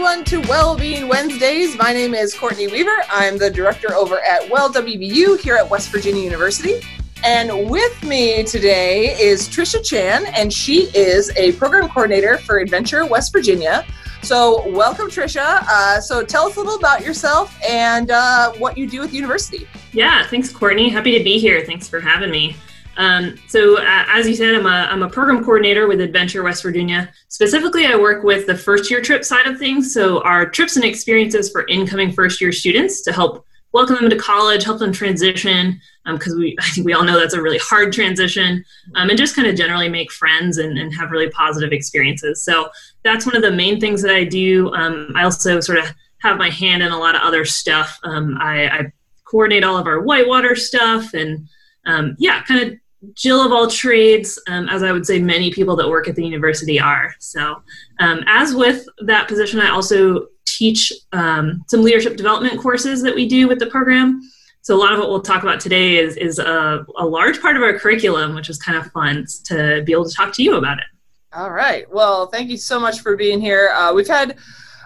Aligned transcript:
everyone 0.00 0.24
to 0.24 0.40
Wellbeing 0.48 1.08
Wednesdays. 1.08 1.76
My 1.76 1.92
name 1.92 2.14
is 2.14 2.32
Courtney 2.32 2.68
Weaver. 2.68 3.02
I'm 3.10 3.36
the 3.36 3.50
director 3.50 3.92
over 3.92 4.18
at 4.20 4.48
Well 4.48 4.72
WVU 4.72 5.38
here 5.38 5.56
at 5.56 5.68
West 5.68 5.90
Virginia 5.90 6.22
University. 6.22 6.80
And 7.22 7.68
with 7.68 8.02
me 8.02 8.42
today 8.42 9.08
is 9.20 9.46
Trisha 9.46 9.84
Chan, 9.84 10.24
and 10.34 10.50
she 10.50 10.84
is 10.94 11.30
a 11.36 11.52
program 11.52 11.86
coordinator 11.90 12.38
for 12.38 12.60
Adventure 12.60 13.04
West 13.04 13.30
Virginia. 13.30 13.84
So, 14.22 14.66
welcome, 14.70 15.08
Trisha. 15.08 15.62
Uh, 15.68 16.00
so, 16.00 16.24
tell 16.24 16.46
us 16.46 16.56
a 16.56 16.60
little 16.60 16.76
about 16.76 17.04
yourself 17.04 17.54
and 17.68 18.10
uh, 18.10 18.52
what 18.52 18.78
you 18.78 18.88
do 18.88 19.02
at 19.02 19.10
the 19.10 19.16
university. 19.16 19.68
Yeah, 19.92 20.26
thanks, 20.28 20.50
Courtney. 20.50 20.88
Happy 20.88 21.18
to 21.18 21.22
be 21.22 21.38
here. 21.38 21.62
Thanks 21.66 21.88
for 21.88 22.00
having 22.00 22.30
me. 22.30 22.56
Um, 22.96 23.38
so, 23.48 23.78
uh, 23.78 24.04
as 24.08 24.28
you 24.28 24.34
said, 24.34 24.54
I'm 24.54 24.66
a, 24.66 24.88
I'm 24.90 25.02
a 25.02 25.08
program 25.08 25.42
coordinator 25.42 25.86
with 25.88 26.00
Adventure 26.00 26.42
West 26.42 26.62
Virginia. 26.62 27.12
Specifically, 27.28 27.86
I 27.86 27.96
work 27.96 28.24
with 28.24 28.46
the 28.46 28.56
first 28.56 28.90
year 28.90 29.00
trip 29.00 29.24
side 29.24 29.46
of 29.46 29.58
things. 29.58 29.94
So, 29.94 30.22
our 30.22 30.48
trips 30.48 30.76
and 30.76 30.84
experiences 30.84 31.50
for 31.50 31.66
incoming 31.68 32.12
first 32.12 32.40
year 32.40 32.52
students 32.52 33.02
to 33.02 33.12
help 33.12 33.46
welcome 33.72 33.96
them 33.96 34.10
to 34.10 34.16
college, 34.16 34.64
help 34.64 34.78
them 34.78 34.92
transition, 34.92 35.80
because 36.04 36.32
um, 36.32 36.40
we 36.40 36.56
I 36.60 36.64
think 36.70 36.86
we 36.86 36.92
all 36.92 37.04
know 37.04 37.18
that's 37.18 37.34
a 37.34 37.42
really 37.42 37.58
hard 37.58 37.92
transition, 37.92 38.64
um, 38.96 39.08
and 39.08 39.18
just 39.18 39.36
kind 39.36 39.48
of 39.48 39.56
generally 39.56 39.88
make 39.88 40.10
friends 40.10 40.58
and, 40.58 40.78
and, 40.78 40.94
have 40.94 41.10
really 41.10 41.30
positive 41.30 41.72
experiences. 41.72 42.42
So 42.44 42.68
that's 43.02 43.26
one 43.26 43.36
of 43.36 43.42
the 43.42 43.52
main 43.52 43.80
things 43.80 44.02
that 44.02 44.14
I 44.14 44.24
do. 44.24 44.72
Um, 44.74 45.12
I 45.16 45.24
also 45.24 45.60
sort 45.60 45.78
of 45.78 45.86
have 46.18 46.36
my 46.36 46.50
hand 46.50 46.82
in 46.82 46.92
a 46.92 46.98
lot 46.98 47.14
of 47.14 47.22
other 47.22 47.44
stuff. 47.44 47.98
Um, 48.02 48.36
I, 48.40 48.68
I, 48.68 48.92
coordinate 49.24 49.62
all 49.62 49.78
of 49.78 49.86
our 49.86 50.00
whitewater 50.00 50.56
stuff, 50.56 51.14
and 51.14 51.48
um, 51.86 52.16
yeah, 52.18 52.42
kind 52.42 52.68
of 52.68 52.78
Jill 53.14 53.44
of 53.44 53.50
all 53.50 53.66
trades, 53.66 54.38
um, 54.48 54.68
as 54.68 54.82
I 54.82 54.92
would 54.92 55.06
say 55.06 55.20
many 55.20 55.50
people 55.50 55.74
that 55.76 55.88
work 55.88 56.06
at 56.06 56.16
the 56.16 56.24
university 56.24 56.78
are. 56.78 57.14
So, 57.18 57.62
um, 57.98 58.22
as 58.26 58.54
with 58.54 58.86
that 59.06 59.26
position, 59.26 59.58
I 59.58 59.70
also 59.70 60.26
teach 60.46 60.92
um, 61.12 61.64
some 61.68 61.82
leadership 61.82 62.16
development 62.16 62.60
courses 62.60 63.02
that 63.02 63.14
we 63.14 63.26
do 63.26 63.48
with 63.48 63.58
the 63.58 63.66
program. 63.66 64.20
So, 64.62 64.76
a 64.76 64.78
lot 64.78 64.92
of 64.92 64.98
what 64.98 65.08
we'll 65.08 65.22
talk 65.22 65.42
about 65.42 65.60
today 65.60 65.96
is, 65.96 66.16
is 66.18 66.38
a, 66.38 66.84
a 66.98 67.06
large 67.06 67.40
part 67.40 67.56
of 67.56 67.62
our 67.62 67.78
curriculum, 67.78 68.34
which 68.34 68.50
is 68.50 68.58
kind 68.58 68.76
of 68.76 68.86
fun 68.92 69.26
to 69.44 69.82
be 69.86 69.92
able 69.92 70.04
to 70.04 70.14
talk 70.14 70.34
to 70.34 70.42
you 70.42 70.56
about 70.56 70.78
it. 70.78 70.84
All 71.32 71.50
right. 71.50 71.90
Well, 71.90 72.26
thank 72.26 72.50
you 72.50 72.56
so 72.56 72.80
much 72.80 73.00
for 73.00 73.16
being 73.16 73.40
here. 73.40 73.70
Uh, 73.74 73.94
we've 73.94 74.08
had 74.08 74.36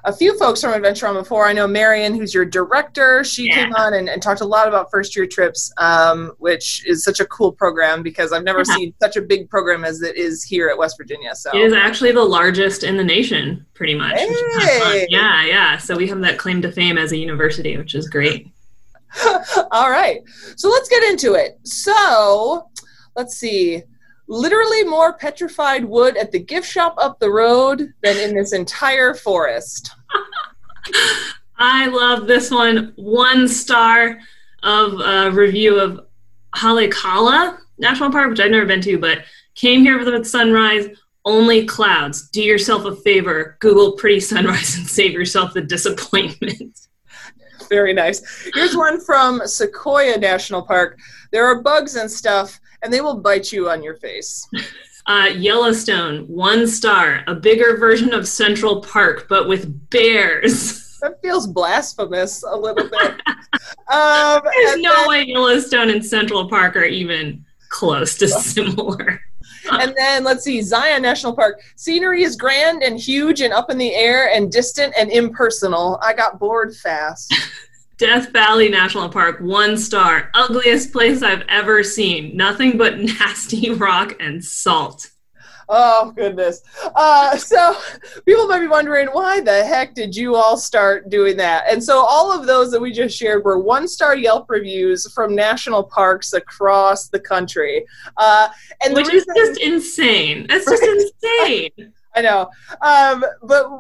a 0.05 0.13
few 0.13 0.39
folks 0.39 0.61
from 0.61 0.73
Adventure 0.73 1.07
on 1.07 1.15
before. 1.15 1.47
I 1.47 1.53
know 1.53 1.67
Marion, 1.67 2.15
who's 2.15 2.35
your 2.35 2.45
director, 2.45 3.25
she 3.25 3.47
yeah. 3.47 3.65
came 3.65 3.75
on 3.75 3.95
and, 3.95 4.09
and, 4.09 4.23
talked 4.23 4.41
a 4.41 4.45
lot 4.47 4.69
about 4.69 4.91
first 4.91 5.17
year 5.17 5.27
trips, 5.27 5.73
um, 5.79 6.33
which 6.39 6.87
is 6.87 7.03
such 7.03 7.21
a 7.21 7.27
cool 7.27 7.53
program 7.53 8.03
because 8.03 8.33
I've 8.33 8.45
never 8.45 8.63
yeah. 8.67 8.75
seen 8.77 8.95
such 9.01 9.17
a 9.17 9.23
big 9.23 9.49
program 9.49 9.85
as 9.85 10.03
it 10.03 10.17
is 10.17 10.45
here 10.45 10.69
at 10.69 10.77
West 10.77 10.97
Virginia. 10.99 11.35
So 11.35 11.51
it 11.55 11.61
is 11.61 11.73
actually 11.73 12.13
the 12.13 12.23
largest 12.23 12.85
in 12.85 12.97
the 12.97 13.05
nation, 13.05 13.65
pretty 13.75 13.95
much. 13.95 14.19
Hey. 14.19 15.07
Yeah, 15.09 15.45
yeah. 15.45 15.79
So 15.79 15.97
we 15.97 16.07
have 16.09 16.21
that 16.21 16.39
claim 16.39 16.61
to 16.63 16.73
fame 16.73 16.99
as 16.99 17.13
a 17.13 17.17
university, 17.17 17.77
which 17.77 17.95
is 17.95 18.09
great. 18.09 18.49
All 19.71 19.91
right. 19.91 20.23
So 20.57 20.69
let's 20.69 20.89
get 20.89 21.03
into 21.05 21.35
it. 21.35 21.59
So 21.65 22.69
let's 23.17 23.37
see 23.37 23.83
literally 24.27 24.85
more 24.85 25.13
petrified 25.13 25.85
wood 25.85 26.17
at 26.17 26.33
the 26.33 26.39
gift 26.39 26.69
shop 26.69 26.95
up 26.99 27.19
the 27.19 27.31
road 27.31 27.93
than 28.03 28.17
in 28.17 28.35
this 28.35 28.53
entire 28.53 29.15
forest. 29.15 29.91
I 31.57 31.87
love 31.87 32.27
this 32.27 32.51
one. 32.51 32.93
One 32.97 33.49
star 33.49 34.19
of 34.63 35.01
a 35.01 35.31
review 35.31 35.79
of 35.79 36.07
Haleakala 36.57 37.59
National 37.79 38.11
Park, 38.11 38.31
which 38.31 38.41
I've 38.41 38.51
never 38.51 38.67
been 38.67 38.81
to, 38.83 38.99
but 38.99 39.25
came 39.55 39.83
here 39.83 39.99
for 39.99 40.11
the 40.11 40.25
sunrise. 40.25 40.89
Only 41.27 41.65
clouds. 41.65 42.29
Do 42.31 42.43
yourself 42.43 42.85
a 42.85 42.95
favor. 42.97 43.57
Google 43.61 43.93
pretty 43.93 44.21
sunrise 44.21 44.77
and 44.77 44.87
save 44.87 45.13
yourself 45.13 45.55
the 45.55 45.63
disappointment. 45.63 46.81
Very 47.71 47.95
nice. 47.95 48.51
Here's 48.55 48.77
one 48.77 49.01
from 49.01 49.41
Sequoia 49.47 50.19
National 50.19 50.61
Park. 50.61 50.99
There 51.33 51.47
are 51.47 51.63
bugs 51.63 51.97
and 51.97 52.11
stuff, 52.11 52.61
and 52.85 52.93
they 52.93 53.01
will 53.01 53.17
bite 53.17 53.51
you 53.51 53.69
on 53.69 53.83
your 53.83 53.97
face. 53.97 54.47
Uh, 55.07 55.31
Yellowstone, 55.35 56.27
one 56.29 56.67
star, 56.67 57.25
a 57.27 57.35
bigger 57.35 57.77
version 57.77 58.13
of 58.15 58.29
Central 58.29 58.81
Park, 58.81 59.27
but 59.29 59.49
with 59.49 59.91
bears. 59.91 60.83
That 61.05 61.21
feels 61.21 61.47
blasphemous 61.47 62.43
a 62.45 62.57
little 62.57 62.89
bit. 62.89 63.11
um, 63.93 64.41
There's 64.57 64.81
no 64.81 64.95
then, 64.95 65.09
way 65.09 65.25
Yellowstone 65.27 65.91
and 65.91 66.03
Central 66.03 66.49
Park 66.49 66.77
are 66.77 66.85
even 66.85 67.45
close 67.69 68.17
to 68.17 68.29
similar. 68.41 69.21
and 69.71 69.95
then 69.99 70.25
let's 70.25 70.45
see, 70.45 70.63
Zion 70.63 71.03
National 71.03 71.35
Park. 71.35 71.61
Scenery 71.77 72.23
is 72.23 72.37
grand 72.37 72.83
and 72.83 72.99
huge 72.99 73.43
and 73.43 73.53
up 73.53 73.71
in 73.71 73.77
the 73.77 73.95
air 73.95 74.33
and 74.33 74.51
distant 74.51 74.95
and 74.99 75.11
impersonal. 75.11 75.99
I 76.01 76.15
got 76.15 76.39
bored 76.39 76.75
fast. 76.75 77.35
Death 77.97 78.33
Valley 78.33 78.69
National 78.69 79.09
Park, 79.09 79.39
one 79.41 79.77
star. 79.77 80.31
Ugliest 80.35 80.93
place 80.93 81.23
I've 81.23 81.45
ever 81.49 81.83
seen. 81.83 82.37
Nothing 82.37 82.77
but 82.77 82.99
nasty 83.19 83.71
rock 83.71 84.17
and 84.21 84.45
salt. 84.45 85.11
Oh, 85.69 86.13
goodness. 86.15 86.61
Uh, 86.95 87.37
so 87.37 87.77
people 88.27 88.47
might 88.47 88.61
be 88.61 88.67
wondering, 88.67 89.09
why 89.09 89.41
the 89.41 89.65
heck 89.65 89.95
did 89.95 90.15
you 90.15 90.35
all 90.35 90.57
start 90.57 91.09
doing 91.09 91.37
that? 91.39 91.65
And 91.71 91.83
so 91.83 91.99
all 91.99 92.39
of 92.39 92.47
those 92.47 92.71
that 92.73 92.81
we 92.81 92.93
just 92.93 93.17
shared 93.17 93.45
were 93.45 93.59
one 93.59 93.89
star 93.89 94.15
Yelp 94.17 94.51
reviews 94.51 95.11
from 95.13 95.35
national 95.35 95.85
parks 95.85 96.33
across 96.33 97.09
the 97.09 97.21
country. 97.21 97.87
Uh, 98.17 98.49
and 98.85 98.95
Which 98.95 99.09
reason, 99.09 99.35
is 99.37 99.49
just 99.49 99.61
insane. 99.61 100.47
That's 100.49 100.67
just 100.67 100.83
insane. 101.23 101.93
I 102.15 102.21
know. 102.21 102.51
Um, 102.83 103.25
but 103.43 103.71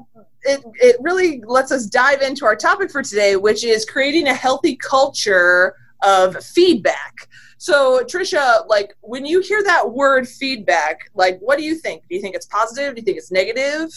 it, 0.44 0.65
it 0.77 0.97
really 1.00 1.43
lets 1.47 1.72
us 1.72 1.87
dive 1.87 2.22
into 2.22 2.44
our 2.44 2.56
topic 2.56 2.91
for 2.91 3.03
today, 3.03 3.37
which 3.37 3.65
is 3.65 3.84
creating 3.84 4.28
a 4.28 4.34
healthy 4.34 4.77
culture 4.77 5.75
of 6.03 6.43
feedback. 6.44 7.28
So, 7.59 8.05
Trisha, 8.05 8.66
like 8.69 8.94
when 9.00 9.25
you 9.25 9.41
hear 9.41 9.62
that 9.65 9.91
word 9.91 10.28
feedback, 10.28 11.10
like 11.15 11.38
what 11.41 11.56
do 11.59 11.65
you 11.65 11.77
think? 11.77 12.03
Do 12.09 12.15
you 12.15 12.21
think 12.21 12.34
it's 12.34 12.47
positive? 12.47 12.94
Do 12.94 13.00
you 13.00 13.05
think 13.05 13.16
it's 13.16 13.32
negative? 13.32 13.91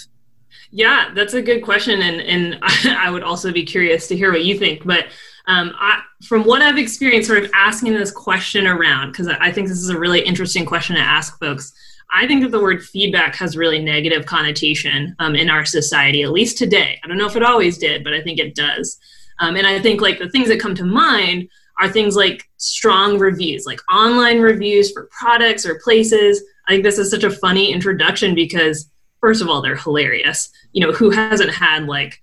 Yeah, 0.71 1.11
that's 1.13 1.33
a 1.33 1.41
good 1.41 1.61
question, 1.63 2.01
and 2.01 2.21
and 2.21 2.59
I 2.97 3.09
would 3.09 3.23
also 3.23 3.51
be 3.51 3.65
curious 3.65 4.07
to 4.07 4.15
hear 4.15 4.31
what 4.31 4.45
you 4.45 4.57
think. 4.57 4.85
But 4.85 5.07
um, 5.47 5.73
I, 5.77 6.01
from 6.25 6.43
what 6.43 6.61
I've 6.61 6.77
experienced, 6.77 7.27
sort 7.27 7.43
of 7.43 7.51
asking 7.53 7.93
this 7.93 8.11
question 8.11 8.67
around, 8.67 9.11
because 9.11 9.27
I 9.27 9.51
think 9.51 9.67
this 9.67 9.79
is 9.79 9.89
a 9.89 9.99
really 9.99 10.21
interesting 10.21 10.65
question 10.65 10.95
to 10.95 11.01
ask 11.01 11.37
folks. 11.39 11.73
I 12.11 12.25
think 12.25 12.41
that 12.43 12.51
the 12.51 12.61
word 12.61 12.83
feedback 12.83 13.35
has 13.35 13.57
really 13.57 13.79
negative 13.79 14.25
connotation 14.25 15.15
um, 15.19 15.35
in 15.35 15.49
our 15.49 15.65
society, 15.65 16.23
at 16.23 16.31
least 16.31 16.57
today. 16.57 16.99
I 17.03 17.07
don't 17.07 17.17
know 17.17 17.27
if 17.27 17.35
it 17.35 17.43
always 17.43 17.77
did, 17.77 18.03
but 18.03 18.13
I 18.13 18.21
think 18.21 18.39
it 18.39 18.55
does. 18.55 18.97
Um, 19.39 19.55
and 19.55 19.67
I 19.67 19.79
think 19.79 20.01
like 20.01 20.19
the 20.19 20.29
things 20.29 20.47
that 20.47 20.59
come 20.59 20.75
to 20.75 20.85
mind 20.85 21.49
are 21.79 21.89
things 21.89 22.15
like 22.15 22.49
strong 22.57 23.19
reviews, 23.19 23.65
like 23.65 23.79
online 23.91 24.39
reviews 24.39 24.91
for 24.91 25.09
products 25.11 25.65
or 25.65 25.79
places. 25.83 26.43
I 26.67 26.71
think 26.71 26.83
this 26.83 26.97
is 26.97 27.11
such 27.11 27.23
a 27.23 27.29
funny 27.29 27.71
introduction 27.71 28.33
because, 28.33 28.89
first 29.21 29.41
of 29.41 29.47
all, 29.47 29.61
they're 29.61 29.75
hilarious. 29.75 30.49
You 30.71 30.85
know, 30.85 30.93
who 30.93 31.11
hasn't 31.11 31.53
had 31.53 31.85
like 31.85 32.21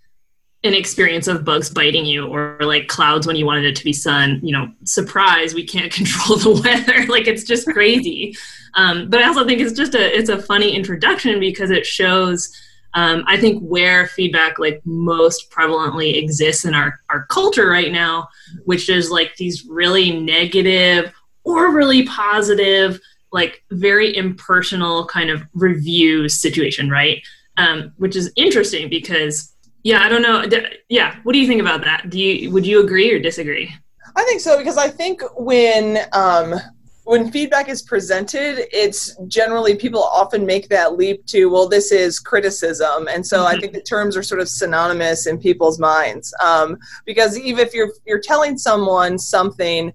an 0.65 0.75
experience 0.75 1.29
of 1.29 1.45
bugs 1.45 1.71
biting 1.71 2.07
you 2.07 2.27
or 2.27 2.59
like 2.63 2.89
clouds 2.89 3.27
when 3.27 3.37
you 3.37 3.47
wanted 3.47 3.65
it 3.65 3.77
to 3.77 3.85
be 3.85 3.93
sun? 3.93 4.41
You 4.43 4.53
know, 4.53 4.73
surprise, 4.85 5.55
we 5.55 5.65
can't 5.65 5.93
control 5.93 6.39
the 6.39 6.61
weather. 6.63 7.07
like 7.07 7.29
it's 7.29 7.45
just 7.45 7.69
crazy. 7.69 8.35
Um, 8.77 9.09
but 9.09 9.21
I 9.21 9.27
also 9.27 9.47
think 9.47 9.61
it's 9.61 9.77
just 9.77 9.95
a 9.95 10.19
it's 10.19 10.29
a 10.29 10.43
funny 10.43 10.75
introduction 10.75 11.41
because 11.41 11.71
it 11.71 11.87
shows 11.87 12.53
um, 12.95 13.25
I 13.27 13.37
think 13.37 13.61
where 13.61 14.07
feedback 14.07 14.59
like 14.59 14.81
most 14.85 15.51
prevalently 15.51 16.17
exists 16.17 16.65
in 16.65 16.75
our 16.75 17.01
our 17.11 17.27
culture 17.27 17.69
right 17.69 17.93
now, 17.93 18.29
which 18.65 18.89
is 18.89 19.11
like 19.11 19.37
these 19.37 19.65
really 19.67 20.21
negative 20.21 21.13
or 21.43 21.73
really 21.73 22.05
positive, 22.07 23.01
like 23.33 23.63
very 23.71 24.17
impersonal 24.17 25.07
kind 25.07 25.31
of 25.31 25.43
review 25.53 26.29
situation, 26.29 26.89
right? 26.89 27.23
Um, 27.57 27.93
which 27.97 28.17
is 28.17 28.33
interesting 28.37 28.89
because 28.89 29.53
yeah, 29.83 30.03
I 30.03 30.09
don't 30.09 30.23
know. 30.23 30.45
Yeah, 30.89 31.17
what 31.25 31.33
do 31.33 31.39
you 31.39 31.47
think 31.47 31.61
about 31.61 31.83
that? 31.83 32.11
Do 32.11 32.19
you 32.19 32.51
would 32.53 32.67
you 32.67 32.83
agree 32.83 33.13
or 33.13 33.19
disagree? 33.19 33.75
I 34.17 34.25
think 34.25 34.41
so 34.41 34.57
because 34.57 34.79
I 34.79 34.89
think 34.89 35.21
when 35.37 35.99
um, 36.13 36.55
when 37.05 37.31
feedback 37.31 37.69
is 37.69 37.83
presented, 37.83 38.67
it's 38.73 39.15
generally 39.29 39.77
people 39.77 40.03
often 40.03 40.47
make 40.47 40.69
that 40.71 40.97
leap 40.97 41.25
to, 41.27 41.47
well, 41.47 41.69
this 41.69 41.93
is 41.93 42.19
criticism, 42.19 43.09
and 43.09 43.25
so 43.25 43.39
mm-hmm. 43.39 43.57
I 43.57 43.61
think 43.61 43.75
the 43.75 43.83
terms 43.83 44.17
are 44.17 44.23
sort 44.23 44.41
of 44.41 44.49
synonymous 44.49 45.27
in 45.27 45.39
people's 45.39 45.79
minds. 45.79 46.35
Um, 46.43 46.79
because 47.05 47.39
even 47.39 47.67
if 47.67 47.75
you're 47.75 47.93
you're 48.07 48.21
telling 48.21 48.57
someone 48.57 49.19
something, 49.19 49.93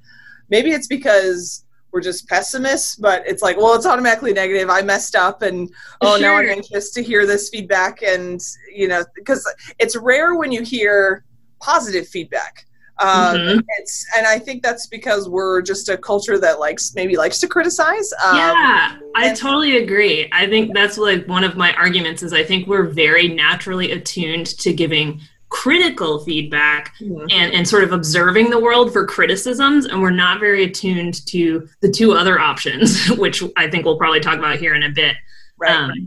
maybe 0.50 0.70
it's 0.70 0.88
because 0.88 1.66
we're 1.92 2.02
just 2.02 2.28
pessimists, 2.28 2.96
but 2.96 3.24
it's 3.26 3.42
like, 3.42 3.58
well, 3.58 3.74
it's 3.74 3.88
automatically 3.88 4.32
negative. 4.32 4.70
I 4.70 4.84
messed 4.84 5.16
up, 5.16 5.42
and 5.42 5.68
oh, 6.02 6.18
sure. 6.18 6.22
now 6.22 6.36
I'm 6.38 6.48
anxious 6.48 6.92
to 6.92 7.02
hear 7.02 7.26
this 7.26 7.50
feedback, 7.50 8.04
and 8.04 8.40
you 8.72 8.88
know, 8.88 9.04
because 9.16 9.52
it's 9.80 9.96
rare 9.96 10.36
when 10.36 10.52
you 10.52 10.62
hear 10.62 11.26
positive 11.60 12.08
feedback 12.08 12.66
Um, 13.00 13.36
mm-hmm. 13.36 13.60
It's 13.78 14.06
and 14.18 14.28
I 14.28 14.40
think 14.40 14.62
that's 14.62 14.88
because 14.88 15.30
we're 15.30 15.62
just 15.62 15.88
a 15.90 15.98
culture 15.98 16.38
that 16.38 16.60
likes 16.60 16.94
maybe 16.96 17.16
likes 17.16 17.40
to 17.40 17.48
criticize. 17.48 18.12
Um, 18.26 18.36
yeah, 18.36 18.98
I 19.16 19.34
totally 19.34 19.78
agree. 19.78 20.30
I 20.34 20.48
think 20.48 20.74
that's 20.74 20.98
like 20.98 21.26
one 21.28 21.44
of 21.44 21.56
my 21.56 21.74
arguments 21.74 22.24
is 22.24 22.34
I 22.34 22.44
think 22.44 22.68
we're 22.68 22.88
very 22.88 23.28
naturally 23.28 23.92
attuned 23.92 24.48
to 24.60 24.74
giving 24.74 25.22
critical 25.50 26.20
feedback 26.20 26.94
mm-hmm. 27.00 27.26
and, 27.32 27.54
and 27.54 27.68
sort 27.68 27.84
of 27.84 27.92
observing 27.92 28.50
the 28.50 28.60
world 28.60 28.94
for 28.94 29.06
criticisms 29.06 29.86
and 29.86 30.00
we're 30.00 30.12
not 30.12 30.40
very 30.40 30.64
attuned 30.64 31.26
to 31.26 31.68
the 31.82 31.90
two 31.90 32.12
other 32.12 32.40
options 32.40 33.08
which 33.18 33.44
i 33.58 33.68
think 33.68 33.84
we'll 33.84 33.98
probably 33.98 34.20
talk 34.20 34.38
about 34.38 34.60
here 34.60 34.76
in 34.76 34.84
a 34.84 34.90
bit 34.90 35.16
right, 35.58 35.72
um, 35.72 35.90
right. 35.90 36.00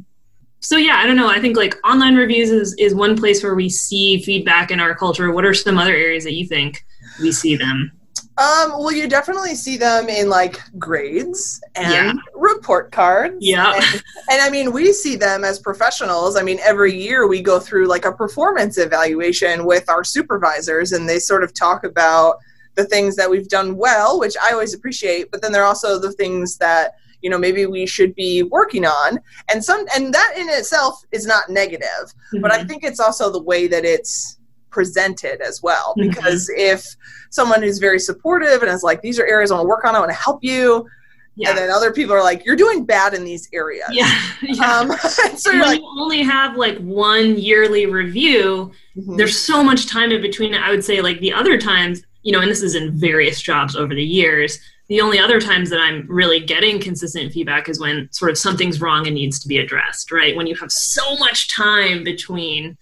So 0.63 0.79
yeah 0.79 0.97
i 0.97 1.07
don't 1.07 1.17
know 1.17 1.29
i 1.29 1.39
think 1.39 1.57
like 1.57 1.79
online 1.87 2.15
reviews 2.15 2.51
is, 2.51 2.75
is 2.79 2.95
one 2.95 3.17
place 3.17 3.43
where 3.43 3.55
we 3.55 3.69
see 3.69 4.23
feedback 4.23 4.71
in 4.71 4.81
our 4.81 4.95
culture 4.95 5.31
what 5.33 5.45
are 5.45 5.53
some 5.53 5.77
other 5.77 5.95
areas 5.95 6.25
that 6.25 6.33
you 6.33 6.47
think 6.47 6.85
we 7.21 7.31
see 7.31 7.57
them 7.57 7.93
um, 8.39 8.71
well, 8.71 8.91
you 8.91 9.09
definitely 9.09 9.55
see 9.55 9.77
them 9.77 10.09
in 10.09 10.31
like 10.31 10.59
grades 10.79 11.61
and 11.77 11.93
yeah. 11.93 12.13
report 12.35 12.91
cards. 12.91 13.37
Yeah. 13.41 13.75
And, 13.75 14.03
and, 14.31 14.41
I 14.41 14.49
mean, 14.49 14.73
we 14.73 14.93
see 14.95 15.17
them 15.17 15.45
as 15.45 15.59
professionals. 15.59 16.37
I 16.37 16.43
mean, 16.43 16.59
every 16.65 16.95
year 16.95 17.29
we 17.29 17.43
go 17.43 17.61
through 17.61 17.89
like 17.89 18.07
a 18.07 18.13
performance 18.13 18.79
evaluation 18.79 19.67
with 19.67 19.89
our 19.91 20.03
supervisors, 20.03 20.93
and 20.93 21.07
they 21.07 21.19
sort 21.19 21.45
of 21.45 21.53
talk 21.53 21.85
about 21.85 22.39
the 22.75 22.85
things 22.85 23.17
that 23.17 23.29
we've 23.29 23.49
done 23.49 23.77
well, 23.77 24.19
which 24.19 24.35
I 24.43 24.53
always 24.53 24.73
appreciate, 24.73 25.31
but 25.31 25.43
then 25.43 25.53
there 25.53 25.63
are 25.63 25.69
also 25.69 25.99
the 25.99 26.13
things 26.13 26.57
that 26.57 26.95
you 27.23 27.31
know 27.31 27.39
maybe 27.39 27.67
we 27.67 27.87
should 27.87 28.15
be 28.15 28.43
working 28.43 28.85
on 28.85 29.19
and 29.53 29.65
some 29.65 29.85
and 29.95 30.13
that 30.13 30.35
in 30.37 30.49
itself 30.49 31.03
is 31.13 31.27
not 31.27 31.49
negative 31.49 31.87
mm-hmm. 31.89 32.41
but 32.41 32.53
i 32.53 32.59
mm-hmm. 32.59 32.69
think 32.69 32.85
it's 32.85 33.01
also 33.01 33.31
the 33.31 33.43
way 33.43 33.67
that 33.67 33.85
it's 33.85 34.39
presented 34.73 35.41
as 35.41 35.63
well. 35.63 35.95
Mm-hmm. 35.97 36.09
Because 36.09 36.51
if 36.57 36.85
someone 37.31 37.63
is 37.63 37.79
very 37.79 38.01
supportive 38.01 38.63
and 38.63 38.73
is 38.73 38.83
like, 38.83 39.03
these 39.03 39.21
are 39.21 39.27
areas 39.27 39.53
I 39.53 39.55
want 39.55 39.67
to 39.67 39.69
work 39.69 39.85
on, 39.85 39.95
I 39.95 40.01
want 40.01 40.11
to 40.11 40.17
help 40.17 40.43
you. 40.43 40.89
Yeah. 41.37 41.51
And 41.51 41.59
then 41.59 41.71
other 41.71 41.93
people 41.93 42.15
are 42.15 42.23
like, 42.23 42.45
you're 42.45 42.57
doing 42.57 42.85
bad 42.85 43.15
in 43.15 43.25
these 43.25 43.49
areas. 43.55 43.89
Yeah. 43.93 44.21
yeah. 44.43 44.79
Um, 44.79 44.93
so 45.37 45.51
when 45.53 45.61
like, 45.61 45.81
you 45.81 45.97
only 45.99 46.23
have 46.23 46.57
like 46.57 46.79
one 46.79 47.39
yearly 47.39 47.87
review, 47.87 48.73
mm-hmm. 48.97 49.17
there's 49.17 49.39
so 49.39 49.63
much 49.63 49.87
time 49.87 50.11
in 50.11 50.21
between. 50.21 50.55
I 50.55 50.71
would 50.71 50.85
say 50.85 51.01
like 51.01 51.21
the 51.21 51.33
other 51.33 51.59
times, 51.59 52.03
you 52.23 52.33
know, 52.33 52.41
and 52.41 52.51
this 52.51 52.63
is 52.63 52.75
in 52.75 52.99
various 52.99 53.41
jobs 53.41 53.77
over 53.77 53.95
the 53.95 54.05
years, 54.05 54.59
the 54.93 55.01
only 55.01 55.19
other 55.19 55.41
times 55.41 55.71
that 55.71 55.81
I'm 55.81 56.07
really 56.07 56.39
getting 56.39 56.79
consistent 56.79 57.33
feedback 57.33 57.71
is 57.71 57.81
when 57.81 58.11
sort 58.13 58.31
of 58.31 58.37
something's 58.37 58.79
wrong 58.79 59.07
and 59.07 59.15
needs 59.15 59.41
to 59.41 59.49
be 59.49 59.57
addressed, 59.57 60.13
right? 60.13 60.37
When 60.37 60.47
you 60.47 60.55
have 60.57 60.71
so 60.71 61.17
much 61.17 61.49
time 61.57 62.05
between 62.05 62.77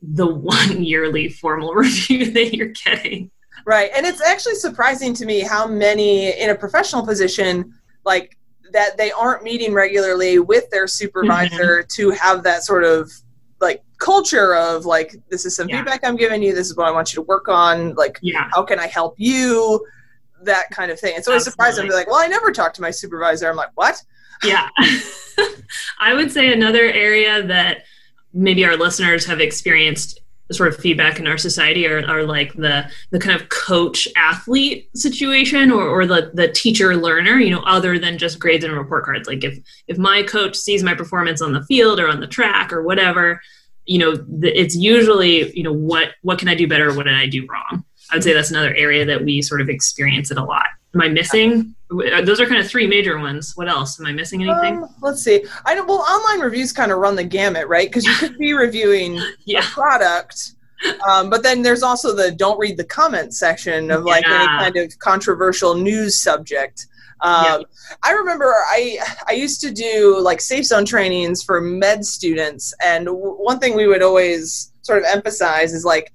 the 0.00 0.28
one 0.28 0.84
yearly 0.84 1.28
formal 1.28 1.74
review 1.74 2.30
that 2.30 2.54
you're 2.54 2.68
getting. 2.84 3.32
Right. 3.66 3.90
And 3.96 4.06
it's 4.06 4.22
actually 4.22 4.54
surprising 4.54 5.12
to 5.14 5.26
me 5.26 5.40
how 5.40 5.66
many 5.66 6.40
in 6.40 6.50
a 6.50 6.54
professional 6.54 7.04
position, 7.04 7.74
like 8.04 8.38
that 8.72 8.96
they 8.96 9.10
aren't 9.10 9.42
meeting 9.42 9.74
regularly 9.74 10.38
with 10.38 10.70
their 10.70 10.86
supervisor 10.86 11.80
mm-hmm. 11.80 11.88
to 11.96 12.10
have 12.10 12.44
that 12.44 12.62
sort 12.62 12.84
of 12.84 13.10
like 13.60 13.82
culture 13.98 14.54
of 14.54 14.86
like 14.86 15.16
this 15.30 15.44
is 15.44 15.56
some 15.56 15.68
yeah. 15.68 15.78
feedback 15.78 16.02
I'm 16.04 16.14
giving 16.14 16.44
you, 16.44 16.54
this 16.54 16.68
is 16.68 16.76
what 16.76 16.86
I 16.86 16.92
want 16.92 17.12
you 17.12 17.16
to 17.16 17.22
work 17.22 17.48
on, 17.48 17.94
like 17.94 18.20
yeah. 18.22 18.50
how 18.52 18.62
can 18.62 18.78
I 18.78 18.86
help 18.86 19.16
you? 19.18 19.84
That 20.46 20.70
kind 20.70 20.90
of 20.90 20.98
thing. 20.98 21.14
It's 21.16 21.28
always 21.28 21.44
surprising 21.44 21.84
to 21.84 21.88
be 21.88 21.94
like, 21.94 22.06
well, 22.06 22.16
I 22.16 22.26
never 22.26 22.50
talked 22.50 22.76
to 22.76 22.82
my 22.82 22.90
supervisor. 22.90 23.48
I'm 23.48 23.56
like, 23.56 23.70
what? 23.74 24.02
Yeah. 24.42 24.68
I 26.00 26.14
would 26.14 26.32
say 26.32 26.52
another 26.52 26.82
area 26.82 27.42
that 27.42 27.84
maybe 28.32 28.64
our 28.64 28.76
listeners 28.76 29.24
have 29.26 29.40
experienced 29.40 30.20
sort 30.52 30.68
of 30.68 30.76
feedback 30.76 31.18
in 31.18 31.26
our 31.26 31.38
society 31.38 31.86
are, 31.86 32.06
are 32.08 32.22
like 32.22 32.52
the 32.54 32.88
the 33.10 33.18
kind 33.18 33.40
of 33.40 33.48
coach 33.48 34.06
athlete 34.16 34.88
situation 34.94 35.72
or, 35.72 35.88
or 35.88 36.06
the 36.06 36.30
the 36.34 36.48
teacher 36.48 36.96
learner 36.96 37.38
you 37.38 37.50
know 37.50 37.62
other 37.62 37.98
than 37.98 38.16
just 38.16 38.38
grades 38.38 38.64
and 38.64 38.72
report 38.72 39.04
cards 39.04 39.26
like 39.26 39.42
if 39.42 39.58
if 39.88 39.98
my 39.98 40.22
coach 40.22 40.54
sees 40.54 40.84
my 40.84 40.94
performance 40.94 41.42
on 41.42 41.52
the 41.52 41.64
field 41.64 41.98
or 41.98 42.08
on 42.08 42.20
the 42.20 42.28
track 42.28 42.72
or 42.72 42.82
whatever 42.82 43.40
you 43.86 43.98
know 43.98 44.14
the, 44.14 44.48
it's 44.48 44.76
usually 44.76 45.50
you 45.56 45.64
know 45.64 45.72
what 45.72 46.10
what 46.22 46.38
can 46.38 46.48
i 46.48 46.54
do 46.54 46.68
better 46.68 46.90
or 46.90 46.94
what 46.94 47.06
did 47.06 47.14
i 47.14 47.26
do 47.26 47.44
wrong 47.50 47.84
i 48.10 48.16
would 48.16 48.24
say 48.24 48.32
that's 48.32 48.50
another 48.50 48.74
area 48.74 49.04
that 49.04 49.24
we 49.24 49.40
sort 49.42 49.60
of 49.60 49.68
experience 49.68 50.30
it 50.30 50.38
a 50.38 50.44
lot 50.44 50.66
am 50.94 51.02
i 51.02 51.08
missing 51.08 51.74
uh, 51.90 52.20
those 52.22 52.40
are 52.40 52.46
kind 52.46 52.60
of 52.60 52.66
three 52.66 52.86
major 52.86 53.18
ones. 53.18 53.56
What 53.56 53.68
else? 53.68 54.00
Am 54.00 54.06
I 54.06 54.12
missing 54.12 54.42
anything? 54.42 54.82
Um, 54.82 54.94
let's 55.02 55.22
see. 55.22 55.44
I 55.64 55.74
don't. 55.74 55.86
Well, 55.86 55.98
online 55.98 56.40
reviews 56.40 56.72
kind 56.72 56.90
of 56.90 56.98
run 56.98 57.14
the 57.14 57.24
gamut, 57.24 57.68
right? 57.68 57.88
Because 57.88 58.04
you 58.04 58.14
could 58.14 58.36
be 58.38 58.54
reviewing 58.54 59.20
yeah. 59.44 59.60
a 59.60 59.62
product, 59.62 60.54
um, 61.08 61.30
but 61.30 61.44
then 61.44 61.62
there's 61.62 61.84
also 61.84 62.14
the 62.14 62.32
don't 62.32 62.58
read 62.58 62.76
the 62.76 62.84
comment 62.84 63.34
section 63.34 63.92
of 63.92 64.02
like 64.02 64.26
yeah. 64.26 64.34
any 64.34 64.46
kind 64.46 64.76
of 64.76 64.98
controversial 64.98 65.74
news 65.74 66.20
subject. 66.20 66.86
Um. 67.20 67.64
I 68.02 68.12
remember 68.12 68.52
I 68.52 68.98
I 69.28 69.32
used 69.32 69.60
to 69.60 69.70
do 69.70 70.20
like 70.20 70.40
safe 70.40 70.64
zone 70.64 70.84
trainings 70.84 71.42
for 71.42 71.60
med 71.60 72.04
students, 72.04 72.74
and 72.84 73.06
w- 73.06 73.36
one 73.36 73.60
thing 73.60 73.76
we 73.76 73.86
would 73.86 74.02
always 74.02 74.72
sort 74.82 74.98
of 74.98 75.04
emphasize 75.04 75.72
is 75.72 75.84
like 75.84 76.12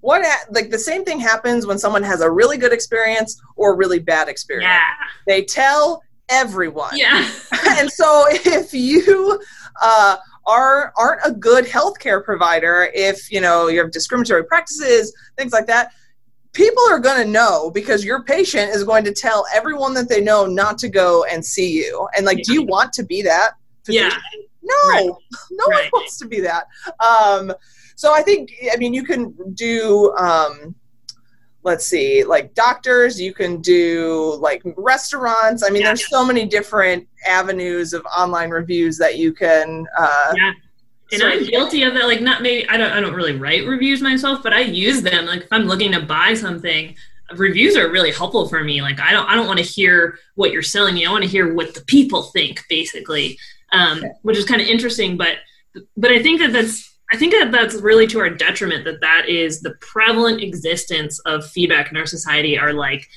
what 0.00 0.24
like 0.50 0.70
the 0.70 0.78
same 0.78 1.04
thing 1.04 1.18
happens 1.18 1.66
when 1.66 1.78
someone 1.78 2.02
has 2.02 2.20
a 2.20 2.30
really 2.30 2.56
good 2.56 2.72
experience 2.72 3.40
or 3.56 3.72
a 3.72 3.76
really 3.76 3.98
bad 3.98 4.28
experience. 4.28 4.70
Yeah. 4.70 4.90
They 5.26 5.44
tell 5.44 6.02
everyone. 6.28 6.96
Yeah. 6.96 7.28
and 7.68 7.90
so 7.90 8.26
if 8.28 8.72
you 8.72 9.40
uh, 9.82 10.16
are 10.46 10.92
aren't 10.96 11.20
a 11.24 11.32
good 11.32 11.64
healthcare 11.64 12.24
provider, 12.24 12.90
if 12.94 13.30
you 13.30 13.40
know 13.40 13.68
you 13.68 13.80
have 13.80 13.90
discriminatory 13.90 14.44
practices, 14.44 15.14
things 15.36 15.52
like 15.52 15.66
that, 15.66 15.92
people 16.52 16.82
are 16.90 16.98
going 16.98 17.22
to 17.22 17.30
know 17.30 17.70
because 17.70 18.04
your 18.04 18.22
patient 18.22 18.70
is 18.74 18.84
going 18.84 19.04
to 19.04 19.12
tell 19.12 19.46
everyone 19.54 19.94
that 19.94 20.08
they 20.08 20.20
know 20.20 20.46
not 20.46 20.78
to 20.78 20.88
go 20.88 21.24
and 21.24 21.44
see 21.44 21.72
you. 21.72 22.08
And 22.16 22.24
like, 22.26 22.38
yeah. 22.38 22.44
do 22.46 22.52
you 22.54 22.62
want 22.62 22.92
to 22.94 23.04
be 23.04 23.22
that? 23.22 23.52
Physician? 23.84 24.10
Yeah. 24.10 24.42
No, 24.62 24.88
right. 24.88 25.10
no 25.52 25.66
right. 25.66 25.92
one 25.92 26.02
wants 26.02 26.18
to 26.18 26.26
be 26.26 26.40
that. 26.40 26.66
Um, 27.00 27.52
so 27.98 28.14
I 28.14 28.22
think, 28.22 28.52
I 28.72 28.76
mean, 28.76 28.94
you 28.94 29.02
can 29.02 29.34
do, 29.54 30.14
um, 30.16 30.72
let's 31.64 31.84
see, 31.84 32.22
like 32.22 32.54
doctors, 32.54 33.20
you 33.20 33.34
can 33.34 33.60
do 33.60 34.36
like 34.40 34.62
restaurants. 34.76 35.64
I 35.64 35.70
mean, 35.70 35.82
yeah. 35.82 35.88
there's 35.88 36.08
so 36.08 36.24
many 36.24 36.46
different 36.46 37.08
avenues 37.26 37.92
of 37.92 38.06
online 38.16 38.50
reviews 38.50 38.98
that 38.98 39.18
you 39.18 39.32
can. 39.32 39.84
Uh, 39.98 40.32
yeah. 40.36 40.52
And 41.10 41.22
I'm 41.24 41.44
guilty 41.44 41.82
of 41.82 41.94
that. 41.94 42.04
Like, 42.04 42.20
not 42.20 42.40
maybe 42.40 42.68
I 42.68 42.76
don't. 42.76 42.92
I 42.92 43.00
don't 43.00 43.14
really 43.14 43.34
write 43.34 43.66
reviews 43.66 44.00
myself, 44.00 44.44
but 44.44 44.52
I 44.52 44.60
use 44.60 45.02
them. 45.02 45.26
Like, 45.26 45.42
if 45.42 45.48
I'm 45.50 45.64
looking 45.64 45.90
to 45.90 46.00
buy 46.00 46.34
something, 46.34 46.94
reviews 47.34 47.76
are 47.76 47.90
really 47.90 48.12
helpful 48.12 48.48
for 48.48 48.62
me. 48.62 48.80
Like, 48.80 49.00
I 49.00 49.10
don't. 49.10 49.28
I 49.28 49.34
don't 49.34 49.48
want 49.48 49.58
to 49.58 49.64
hear 49.64 50.20
what 50.36 50.52
you're 50.52 50.62
selling 50.62 50.94
me. 50.94 51.04
I 51.04 51.10
want 51.10 51.24
to 51.24 51.28
hear 51.28 51.52
what 51.52 51.74
the 51.74 51.80
people 51.80 52.22
think, 52.22 52.62
basically, 52.68 53.38
um, 53.72 54.04
which 54.22 54.36
is 54.36 54.44
kind 54.44 54.60
of 54.60 54.68
interesting. 54.68 55.16
But, 55.16 55.38
but 55.96 56.12
I 56.12 56.22
think 56.22 56.38
that 56.40 56.52
that's 56.52 56.97
I 57.12 57.16
think 57.16 57.32
that 57.32 57.50
that's 57.50 57.74
really 57.76 58.06
to 58.08 58.18
our 58.20 58.28
detriment 58.28 58.84
that 58.84 59.00
that 59.00 59.28
is 59.28 59.60
the 59.60 59.70
prevalent 59.80 60.42
existence 60.42 61.18
of 61.20 61.46
feedback 61.46 61.90
in 61.90 61.96
our 61.96 62.06
society 62.06 62.58
are 62.58 62.72
like 62.72 63.08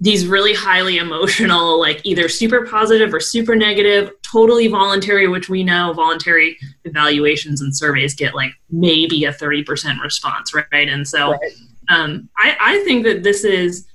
these 0.00 0.26
really 0.26 0.54
highly 0.54 0.96
emotional, 0.98 1.78
like 1.78 2.00
either 2.04 2.28
super 2.28 2.66
positive 2.66 3.12
or 3.12 3.20
super 3.20 3.54
negative, 3.54 4.10
totally 4.22 4.66
voluntary, 4.66 5.28
which 5.28 5.48
we 5.48 5.62
know 5.62 5.92
voluntary 5.92 6.56
evaluations 6.84 7.60
and 7.60 7.76
surveys 7.76 8.14
get 8.14 8.34
like 8.34 8.52
maybe 8.70 9.24
a 9.24 9.32
30% 9.32 10.00
response, 10.02 10.54
right? 10.54 10.88
And 10.88 11.06
so 11.06 11.32
right. 11.32 11.52
Um, 11.88 12.28
I, 12.36 12.56
I 12.60 12.84
think 12.84 13.04
that 13.04 13.22
this 13.22 13.44
is 13.44 13.86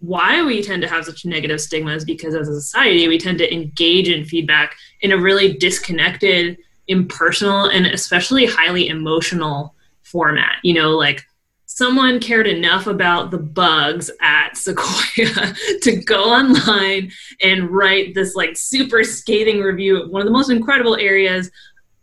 why 0.00 0.44
we 0.44 0.62
tend 0.62 0.82
to 0.82 0.88
have 0.88 1.04
such 1.04 1.24
negative 1.24 1.60
stigmas 1.60 2.04
because 2.04 2.34
as 2.34 2.48
a 2.48 2.60
society, 2.60 3.08
we 3.08 3.18
tend 3.18 3.38
to 3.38 3.52
engage 3.52 4.08
in 4.08 4.24
feedback 4.24 4.76
in 5.00 5.12
a 5.12 5.16
really 5.16 5.56
disconnected, 5.56 6.58
impersonal 6.88 7.66
and 7.66 7.86
especially 7.86 8.46
highly 8.46 8.88
emotional 8.88 9.74
format. 10.02 10.56
You 10.62 10.74
know, 10.74 10.90
like 10.90 11.24
someone 11.66 12.20
cared 12.20 12.46
enough 12.46 12.86
about 12.86 13.30
the 13.30 13.38
bugs 13.38 14.10
at 14.20 14.56
Sequoia 14.56 15.54
to 15.82 15.96
go 16.04 16.24
online 16.24 17.12
and 17.42 17.70
write 17.70 18.14
this 18.14 18.34
like 18.34 18.56
super 18.56 19.04
scathing 19.04 19.60
review 19.60 20.02
of 20.02 20.10
one 20.10 20.22
of 20.22 20.26
the 20.26 20.32
most 20.32 20.50
incredible 20.50 20.96
areas 20.96 21.50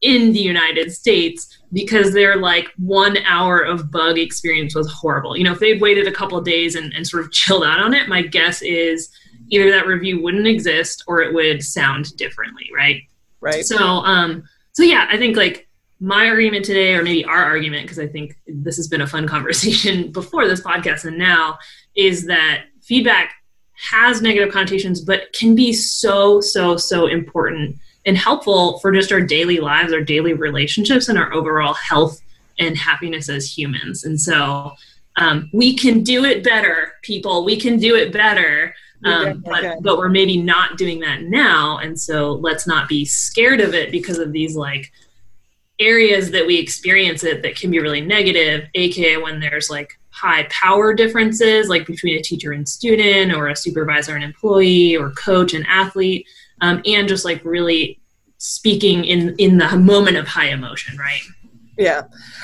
in 0.01 0.33
the 0.33 0.39
United 0.39 0.91
States 0.91 1.57
because 1.71 2.13
their 2.13 2.35
like 2.35 2.67
one 2.77 3.17
hour 3.25 3.61
of 3.61 3.89
bug 3.89 4.19
experience 4.19 4.75
was 4.75 4.91
horrible. 4.91 5.35
You 5.35 5.45
know, 5.45 5.53
if 5.53 5.59
they'd 5.59 5.81
waited 5.81 6.07
a 6.07 6.11
couple 6.11 6.37
of 6.37 6.45
days 6.45 6.75
and, 6.75 6.93
and 6.93 7.07
sort 7.07 7.23
of 7.23 7.31
chilled 7.31 7.63
out 7.63 7.79
on 7.79 7.93
it, 7.93 8.09
my 8.09 8.21
guess 8.21 8.61
is 8.61 9.09
either 9.49 9.71
that 9.71 9.87
review 9.87 10.21
wouldn't 10.21 10.45
exist 10.45 11.03
or 11.07 11.21
it 11.21 11.33
would 11.33 11.63
sound 11.63 12.15
differently, 12.17 12.69
right? 12.75 13.01
Right. 13.39 13.65
So 13.65 13.77
um 13.77 14.43
so 14.73 14.83
yeah, 14.83 15.07
I 15.09 15.17
think 15.17 15.37
like 15.37 15.67
my 15.99 16.27
argument 16.27 16.65
today, 16.65 16.95
or 16.95 17.03
maybe 17.03 17.23
our 17.23 17.43
argument, 17.43 17.83
because 17.83 17.99
I 17.99 18.07
think 18.07 18.37
this 18.45 18.75
has 18.75 18.87
been 18.87 19.01
a 19.01 19.07
fun 19.07 19.27
conversation 19.35 20.11
before 20.11 20.47
this 20.47 20.61
podcast 20.61 21.05
and 21.05 21.17
now, 21.17 21.57
is 21.95 22.25
that 22.25 22.65
feedback 22.81 23.33
has 23.91 24.21
negative 24.21 24.53
connotations, 24.53 25.01
but 25.01 25.31
can 25.33 25.55
be 25.55 25.73
so, 25.73 26.41
so, 26.41 26.77
so 26.77 27.07
important 27.07 27.77
and 28.05 28.17
helpful 28.17 28.79
for 28.79 28.91
just 28.91 29.11
our 29.11 29.21
daily 29.21 29.59
lives, 29.59 29.93
our 29.93 30.01
daily 30.01 30.33
relationships, 30.33 31.07
and 31.07 31.17
our 31.17 31.33
overall 31.33 31.73
health 31.73 32.19
and 32.59 32.77
happiness 32.77 33.29
as 33.29 33.57
humans. 33.57 34.03
And 34.03 34.19
so, 34.19 34.73
um, 35.15 35.49
we 35.53 35.75
can 35.75 36.03
do 36.03 36.25
it 36.25 36.43
better, 36.43 36.93
people. 37.01 37.45
We 37.45 37.59
can 37.59 37.77
do 37.77 37.95
it 37.95 38.11
better. 38.11 38.75
Um, 39.05 39.43
but, 39.45 39.81
but 39.81 39.97
we're 39.97 40.09
maybe 40.09 40.37
not 40.37 40.77
doing 40.77 40.99
that 41.01 41.23
now. 41.23 41.77
And 41.77 41.99
so 41.99 42.33
let's 42.33 42.65
not 42.65 42.87
be 42.87 43.05
scared 43.05 43.61
of 43.61 43.73
it 43.73 43.91
because 43.91 44.17
of 44.17 44.31
these 44.31 44.55
like 44.55 44.91
areas 45.79 46.31
that 46.31 46.45
we 46.45 46.57
experience 46.57 47.23
it 47.23 47.41
that 47.41 47.55
can 47.55 47.71
be 47.71 47.79
really 47.79 48.01
negative, 48.01 48.67
aka 48.75 49.17
when 49.17 49.39
there's 49.39 49.69
like 49.69 49.99
high 50.11 50.43
power 50.49 50.93
differences, 50.93 51.67
like 51.67 51.85
between 51.85 52.17
a 52.17 52.21
teacher 52.21 52.51
and 52.51 52.67
student, 52.67 53.33
or 53.33 53.47
a 53.47 53.55
supervisor 53.55 54.15
and 54.15 54.23
employee, 54.23 54.95
or 54.95 55.11
coach 55.11 55.53
and 55.53 55.65
athlete, 55.67 56.27
um, 56.61 56.81
and 56.85 57.07
just 57.07 57.25
like 57.25 57.43
really 57.43 57.99
speaking 58.37 59.05
in 59.05 59.35
in 59.37 59.57
the 59.57 59.75
moment 59.77 60.17
of 60.17 60.27
high 60.27 60.49
emotion, 60.49 60.97
right? 60.97 61.21
Yeah. 61.77 62.03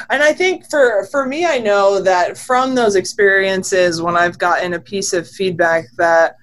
And 0.09 0.23
I 0.23 0.33
think 0.33 0.69
for 0.69 1.05
for 1.11 1.25
me 1.25 1.45
I 1.45 1.59
know 1.59 2.01
that 2.01 2.37
from 2.37 2.73
those 2.73 2.95
experiences 2.95 4.01
when 4.01 4.15
I've 4.15 4.39
gotten 4.39 4.73
a 4.73 4.79
piece 4.79 5.13
of 5.13 5.29
feedback 5.29 5.85
that 5.97 6.35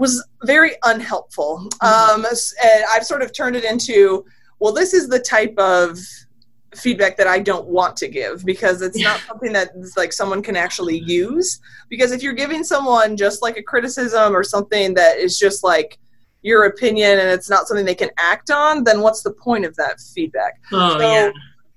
was 0.00 0.26
very 0.44 0.72
unhelpful. 0.82 1.68
Mm-hmm. 1.82 2.20
Um, 2.22 2.24
and 2.24 2.84
I've 2.90 3.04
sort 3.04 3.20
of 3.20 3.34
turned 3.34 3.54
it 3.54 3.64
into, 3.64 4.24
well, 4.58 4.72
this 4.72 4.94
is 4.94 5.08
the 5.08 5.20
type 5.20 5.54
of 5.58 5.98
feedback 6.74 7.18
that 7.18 7.26
I 7.26 7.38
don't 7.38 7.66
want 7.66 7.96
to 7.98 8.08
give 8.08 8.44
because 8.46 8.80
it's 8.80 8.98
not 8.98 9.20
something 9.20 9.52
that 9.52 9.72
like 9.98 10.14
someone 10.14 10.42
can 10.42 10.56
actually 10.56 11.00
use. 11.00 11.60
Because 11.90 12.12
if 12.12 12.22
you're 12.22 12.32
giving 12.32 12.64
someone 12.64 13.14
just 13.16 13.42
like 13.42 13.58
a 13.58 13.62
criticism 13.62 14.34
or 14.34 14.42
something 14.42 14.94
that 14.94 15.18
is 15.18 15.38
just 15.38 15.62
like 15.62 15.98
your 16.42 16.64
opinion 16.64 17.18
and 17.18 17.28
it's 17.28 17.50
not 17.50 17.68
something 17.68 17.84
they 17.84 17.94
can 17.94 18.10
act 18.16 18.50
on, 18.50 18.84
then 18.84 19.02
what's 19.02 19.22
the 19.22 19.32
point 19.32 19.66
of 19.66 19.76
that 19.76 20.00
feedback? 20.14 20.54
Oh 20.72 20.98
so, 20.98 21.00
yeah. 21.00 21.30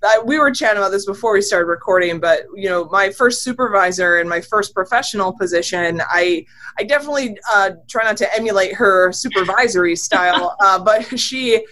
I, 0.04 0.20
we 0.20 0.40
were 0.40 0.52
chatting 0.52 0.78
about 0.78 0.92
this 0.92 1.06
before 1.06 1.34
we 1.34 1.42
started 1.42 1.68
recording, 1.68 2.20
but 2.20 2.46
you 2.56 2.70
know, 2.70 2.86
my 2.86 3.10
first 3.10 3.44
supervisor 3.44 4.18
and 4.18 4.30
my 4.30 4.42
first 4.42 4.74
professional 4.74 5.34
position, 5.34 6.02
I 6.08 6.46
I 6.78 6.84
definitely 6.84 7.38
uh, 7.52 7.72
try 7.88 8.04
not 8.04 8.18
to 8.18 8.36
emulate 8.36 8.74
her 8.76 9.12
supervisory 9.12 9.96
style, 10.08 10.56
uh, 10.60 10.80
but 10.84 11.20
she 11.20 11.66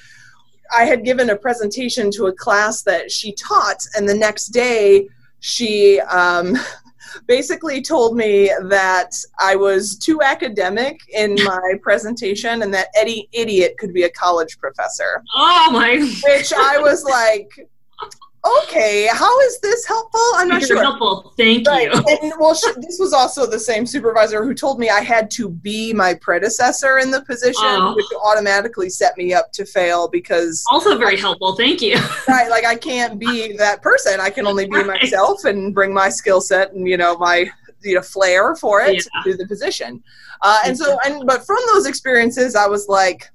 I 0.76 0.86
had 0.86 1.04
given 1.04 1.30
a 1.30 1.36
presentation 1.36 2.12
to 2.12 2.28
a 2.28 2.34
class 2.34 2.84
that 2.84 3.12
she 3.12 3.34
taught, 3.34 3.86
and 3.96 4.08
the 4.08 4.16
next 4.16 4.48
day 4.48 5.08
she 5.42 6.00
um, 6.02 6.56
basically 7.28 7.82
told 7.82 8.16
me 8.16 8.52
that 8.64 9.12
I 9.40 9.56
was 9.56 9.98
too 9.98 10.22
academic 10.22 11.00
in 11.14 11.36
my 11.44 11.74
presentation 11.82 12.62
and 12.62 12.74
that 12.74 12.88
any 12.96 13.28
Idiot 13.34 13.76
could 13.78 13.94
be 13.94 14.04
a 14.04 14.10
college 14.10 14.58
professor. 14.60 15.22
Oh 15.36 15.70
my! 15.72 15.98
Which 16.24 16.54
I 16.54 16.78
was 16.78 17.04
like, 17.04 17.68
okay, 18.64 19.08
how 19.12 19.40
is 19.42 19.60
this 19.60 19.86
helpful? 19.86 20.20
I'm 20.36 20.48
not 20.48 20.62
You're 20.62 20.68
sure. 20.68 20.82
Helpful, 20.82 21.34
thank 21.38 21.68
right. 21.68 21.94
you. 21.94 22.04
And 22.22 22.34
well, 22.40 22.54
this 22.54 22.98
was 23.00 23.14
also 23.14 23.46
the 23.46 23.60
same 23.60 23.86
supervisor 23.86 24.44
who 24.44 24.54
told 24.54 24.80
me 24.80 24.90
I 24.90 25.02
had 25.02 25.30
to 25.32 25.50
be 25.50 25.94
my 25.94 26.14
predecessor 26.16 26.98
in 26.98 27.12
the 27.12 27.22
position, 27.22 27.64
oh. 27.64 27.96
which 27.96 28.06
automatically 28.24 28.90
set 28.90 29.18
me 29.18 29.34
up 29.34 29.52
to 29.54 29.66
fail 29.66 30.08
because 30.08 30.64
also 30.72 30.98
very 30.98 31.18
I, 31.18 31.20
helpful. 31.20 31.56
Thank 31.56 31.82
you. 31.82 31.98
Right, 32.28 32.50
like 32.50 32.66
I 32.66 32.76
can't 32.76 33.20
be 33.20 33.56
that 33.58 33.82
person. 33.82 34.20
I 34.20 34.30
can 34.30 34.48
only 34.48 34.66
be 34.66 34.78
right. 34.78 35.02
myself 35.02 35.46
and 35.46 35.74
bring 35.74 35.94
my 35.94 36.10
skill 36.10 36.42
set 36.42 36.74
and 36.74 36.88
you 36.88 36.98
know 36.98 37.18
my 37.18 37.50
you 37.82 37.96
know 37.96 38.02
flair 38.02 38.56
for 38.56 38.82
it 38.82 38.96
yeah. 38.96 39.24
to 39.24 39.38
the 39.38 39.46
position. 39.48 40.04
Uh, 40.42 40.60
and 40.66 40.78
so, 40.78 40.98
and 41.06 41.26
but 41.28 41.46
from 41.46 41.58
those 41.74 41.86
experiences, 41.86 42.56
I 42.56 42.68
was 42.68 42.88
like 42.88 43.30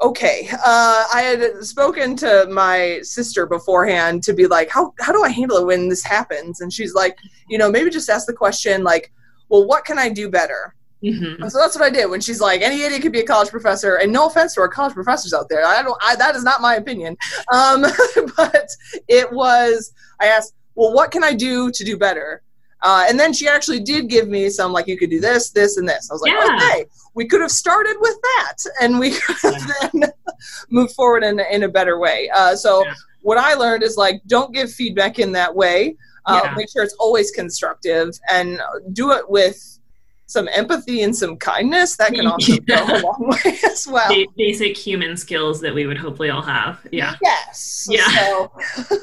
okay 0.00 0.48
uh, 0.52 1.04
i 1.12 1.22
had 1.22 1.64
spoken 1.64 2.16
to 2.16 2.46
my 2.50 3.00
sister 3.02 3.46
beforehand 3.46 4.22
to 4.22 4.32
be 4.32 4.46
like 4.46 4.68
how, 4.70 4.92
how 5.00 5.12
do 5.12 5.22
i 5.22 5.28
handle 5.28 5.58
it 5.58 5.66
when 5.66 5.88
this 5.88 6.04
happens? 6.04 6.60
And 6.60 6.72
she's 6.72 6.94
like 6.94 7.18
you 7.48 7.58
know 7.58 7.70
maybe 7.70 7.90
just 7.90 8.08
ask 8.08 8.26
the 8.26 8.32
question 8.32 8.84
like 8.84 9.12
well 9.48 9.66
what 9.66 9.84
can 9.84 9.98
i 9.98 10.08
do 10.08 10.28
better? 10.28 10.74
Mm-hmm. 11.02 11.46
so 11.46 11.58
that's 11.58 11.76
what 11.76 11.84
i 11.84 11.90
did 11.90 12.10
when 12.10 12.20
she's 12.20 12.40
like 12.40 12.60
any 12.60 12.82
idiot 12.82 13.02
could 13.02 13.12
be 13.12 13.20
a 13.20 13.26
college 13.26 13.50
professor. 13.50 13.96
And 13.96 14.12
no 14.12 14.26
offense 14.26 14.54
to 14.54 14.60
our 14.60 14.68
college 14.68 14.94
professors 14.94 15.32
out 15.32 15.48
there 15.48 15.64
i 15.64 15.82
don't 15.82 15.98
I, 16.02 16.16
that 16.16 16.34
is 16.34 16.42
not 16.42 16.60
my 16.60 16.74
opinion. 16.74 17.16
Um, 17.52 17.82
but 18.36 18.68
it 19.06 19.32
was 19.32 19.92
i 20.20 20.26
asked 20.26 20.54
well 20.74 20.92
what 20.92 21.10
can 21.10 21.22
i 21.22 21.34
do 21.34 21.70
to 21.70 21.84
do 21.84 21.96
better 21.96 22.42
uh, 22.82 23.06
and 23.08 23.18
then 23.18 23.32
she 23.32 23.48
actually 23.48 23.80
did 23.80 24.08
give 24.08 24.28
me 24.28 24.48
some, 24.50 24.72
like, 24.72 24.86
you 24.86 24.96
could 24.96 25.10
do 25.10 25.20
this, 25.20 25.50
this, 25.50 25.76
and 25.76 25.88
this. 25.88 26.10
I 26.10 26.14
was 26.14 26.22
like, 26.22 26.32
yeah. 26.32 26.56
okay, 26.56 26.86
we 27.14 27.26
could 27.26 27.40
have 27.40 27.50
started 27.50 27.96
with 28.00 28.16
that 28.22 28.56
and 28.80 28.98
we 28.98 29.10
could 29.20 29.36
have 29.42 29.74
yeah. 29.82 29.88
then 29.92 30.12
moved 30.70 30.92
forward 30.92 31.24
in, 31.24 31.40
in 31.40 31.64
a 31.64 31.68
better 31.68 31.98
way. 31.98 32.30
Uh, 32.34 32.54
so, 32.54 32.84
yeah. 32.84 32.94
what 33.22 33.38
I 33.38 33.54
learned 33.54 33.82
is, 33.82 33.96
like, 33.96 34.20
don't 34.26 34.54
give 34.54 34.72
feedback 34.72 35.18
in 35.18 35.32
that 35.32 35.54
way. 35.54 35.96
Uh, 36.26 36.52
make 36.56 36.68
sure 36.70 36.82
it's 36.82 36.96
always 36.98 37.30
constructive 37.30 38.10
and 38.30 38.60
do 38.92 39.12
it 39.12 39.30
with 39.30 39.77
some 40.28 40.46
empathy 40.52 41.02
and 41.02 41.16
some 41.16 41.38
kindness 41.38 41.96
that 41.96 42.12
can 42.12 42.26
also 42.26 42.52
yeah. 42.52 42.86
go 42.86 42.96
a 42.96 43.00
long 43.00 43.30
way 43.44 43.58
as 43.64 43.86
well 43.86 44.12
basic 44.36 44.76
human 44.76 45.16
skills 45.16 45.60
that 45.60 45.74
we 45.74 45.86
would 45.86 45.96
hopefully 45.96 46.28
all 46.28 46.42
have 46.42 46.78
yeah 46.92 47.16
yes 47.22 47.88
yeah 47.90 48.06
so. 48.10 48.52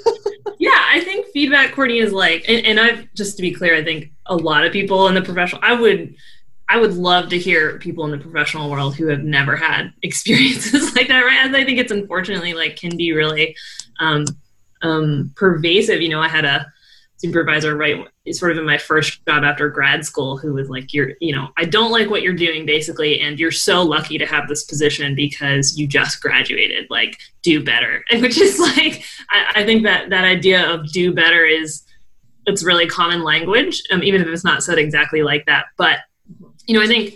yeah 0.60 0.86
i 0.89 1.01
think 1.03 1.25
feedback 1.34 1.74
courtney 1.74 1.98
is 1.98 2.13
like 2.13 2.46
and, 2.48 2.63
and 2.65 2.79
i've 2.79 3.12
just 3.15 3.36
to 3.36 3.41
be 3.41 3.51
clear 3.51 3.75
i 3.75 3.84
think 3.84 4.12
a 4.27 4.36
lot 4.36 4.63
of 4.63 4.72
people 4.72 5.08
in 5.08 5.15
the 5.15 5.22
professional 5.22 5.60
i 5.63 5.74
would 5.74 6.15
I 6.67 6.77
would 6.79 6.96
love 6.96 7.29
to 7.29 7.38
hear 7.38 7.77
people 7.77 8.05
in 8.05 8.12
the 8.12 8.17
professional 8.17 8.72
world 8.72 8.96
who 8.96 9.08
have 9.08 9.24
never 9.24 9.55
had 9.55 9.94
experiences 10.01 10.96
like 10.96 11.08
that, 11.10 11.22
right? 11.22 11.53
I 11.53 11.63
think 11.63 11.77
it's 11.77 11.91
unfortunately 11.91 12.53
like 12.53 12.75
can 12.75 12.98
be 12.98 13.13
really 13.13 13.55
um, 14.00 14.25
um, 14.82 15.32
pervasive. 15.36 16.01
You 16.01 16.10
know, 16.10 16.22
I 16.22 16.27
had 16.27 16.44
a 16.44 16.74
supervisor 17.27 17.75
right 17.75 18.08
sort 18.32 18.51
of 18.51 18.58
in 18.58 18.65
my 18.65 18.77
first 18.77 19.25
job 19.25 19.44
after 19.44 19.70
grad 19.70 20.05
school 20.05 20.38
who 20.38 20.53
was 20.53 20.70
like 20.70 20.94
you're 20.94 21.13
you 21.20 21.36
know 21.36 21.50
i 21.58 21.65
don't 21.65 21.91
like 21.91 22.10
what 22.10 22.22
you're 22.22 22.34
doing 22.34 22.65
basically 22.65 23.20
and 23.20 23.39
you're 23.39 23.51
so 23.51 23.82
lucky 23.82 24.17
to 24.17 24.25
have 24.25 24.48
this 24.48 24.63
position 24.63 25.15
because 25.15 25.77
you 25.77 25.88
just 25.88 26.22
graduated 26.22 26.88
like 26.89 27.17
do 27.46 27.63
better. 27.63 28.03
And 28.12 28.22
which 28.22 28.38
is 28.39 28.60
like 28.60 29.03
I, 29.29 29.62
I, 29.62 29.65
think 29.65 29.84
that 29.84 30.10
that 30.10 30.25
idea 30.25 30.67
of 30.70 30.91
do 30.91 31.13
better 31.13 31.46
is 31.46 31.84
it's 32.46 32.63
really 32.63 32.88
common 32.88 33.24
language 33.24 33.82
um, 33.91 34.03
even 34.03 34.22
if 34.22 34.27
it's 34.27 34.44
not 34.44 34.63
said 34.63 34.77
exactly 34.77 35.24
like 35.24 35.46
that. 35.46 35.65
But 35.77 36.00
you 36.67 36.75
know 36.75 36.84
i 36.84 36.88
think 36.88 37.15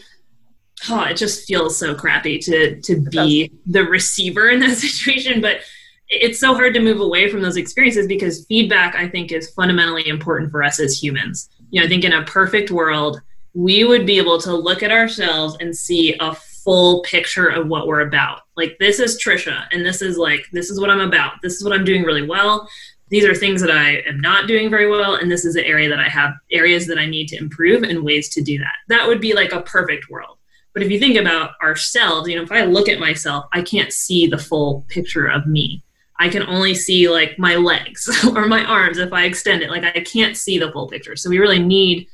oh 0.89 1.01
it 1.03 1.17
just 1.17 1.47
feels 1.47 1.75
so 1.75 1.95
crappy 1.95 2.37
to 2.37 2.79
to 2.81 3.01
be 3.01 3.51
the 3.65 3.83
receiver 3.83 4.49
in 4.49 4.59
that 4.59 4.77
situation. 4.85 5.41
But 5.41 5.61
it's 6.09 6.39
so 6.39 6.55
hard 6.55 6.73
to 6.73 6.79
move 6.79 6.99
away 6.99 7.29
from 7.29 7.41
those 7.41 7.57
experiences 7.57 8.07
because 8.07 8.45
feedback 8.45 8.95
i 8.95 9.07
think 9.07 9.31
is 9.31 9.51
fundamentally 9.51 10.07
important 10.07 10.51
for 10.51 10.63
us 10.63 10.79
as 10.79 11.01
humans. 11.01 11.49
You 11.71 11.79
know 11.79 11.85
i 11.85 11.89
think 11.89 12.03
in 12.03 12.13
a 12.13 12.25
perfect 12.25 12.71
world 12.71 13.21
we 13.53 13.83
would 13.83 14.05
be 14.05 14.17
able 14.17 14.39
to 14.39 14.55
look 14.55 14.83
at 14.83 14.91
ourselves 14.91 15.57
and 15.59 15.75
see 15.75 16.15
a 16.19 16.35
full 16.35 17.01
picture 17.01 17.47
of 17.47 17.67
what 17.67 17.87
we're 17.87 18.01
about. 18.01 18.41
Like 18.55 18.77
this 18.79 18.99
is 18.99 19.21
trisha 19.21 19.65
and 19.71 19.85
this 19.85 20.01
is 20.01 20.17
like 20.17 20.45
this 20.51 20.69
is 20.69 20.79
what 20.79 20.89
i'm 20.89 21.01
about. 21.01 21.33
This 21.41 21.55
is 21.55 21.63
what 21.63 21.73
i'm 21.73 21.85
doing 21.85 22.03
really 22.03 22.27
well. 22.27 22.69
These 23.09 23.25
are 23.25 23.33
things 23.33 23.61
that 23.61 23.71
i 23.71 23.97
am 24.07 24.19
not 24.19 24.47
doing 24.47 24.69
very 24.69 24.89
well 24.89 25.15
and 25.15 25.31
this 25.31 25.45
is 25.45 25.55
an 25.55 25.65
area 25.65 25.89
that 25.89 25.99
i 25.99 26.09
have 26.09 26.33
areas 26.51 26.87
that 26.87 26.99
i 26.99 27.05
need 27.05 27.27
to 27.29 27.37
improve 27.37 27.83
and 27.83 28.03
ways 28.03 28.29
to 28.29 28.41
do 28.41 28.57
that. 28.59 28.75
That 28.87 29.07
would 29.07 29.21
be 29.21 29.33
like 29.33 29.51
a 29.51 29.61
perfect 29.61 30.09
world. 30.09 30.37
But 30.73 30.83
if 30.83 30.91
you 30.91 30.99
think 30.99 31.17
about 31.17 31.51
ourselves 31.61 32.29
you 32.29 32.35
know 32.35 32.43
if 32.43 32.51
i 32.51 32.63
look 32.63 32.87
at 32.87 32.99
myself 32.99 33.45
i 33.51 33.61
can't 33.61 33.91
see 33.91 34.27
the 34.27 34.37
full 34.37 34.85
picture 34.89 35.25
of 35.25 35.47
me 35.47 35.83
I 36.19 36.27
can 36.27 36.43
only 36.43 36.75
see 36.75 37.09
like 37.09 37.39
my 37.39 37.55
legs 37.55 38.09
or 38.35 38.45
my 38.45 38.63
arms 38.63 38.97
if 38.97 39.13
I 39.13 39.23
extend 39.23 39.63
it. 39.63 39.69
Like 39.69 39.85
I 39.85 40.01
can't 40.01 40.35
see 40.35 40.59
the 40.59 40.71
full 40.71 40.87
picture. 40.87 41.15
So 41.15 41.29
we 41.29 41.39
really 41.39 41.59
need 41.59 42.07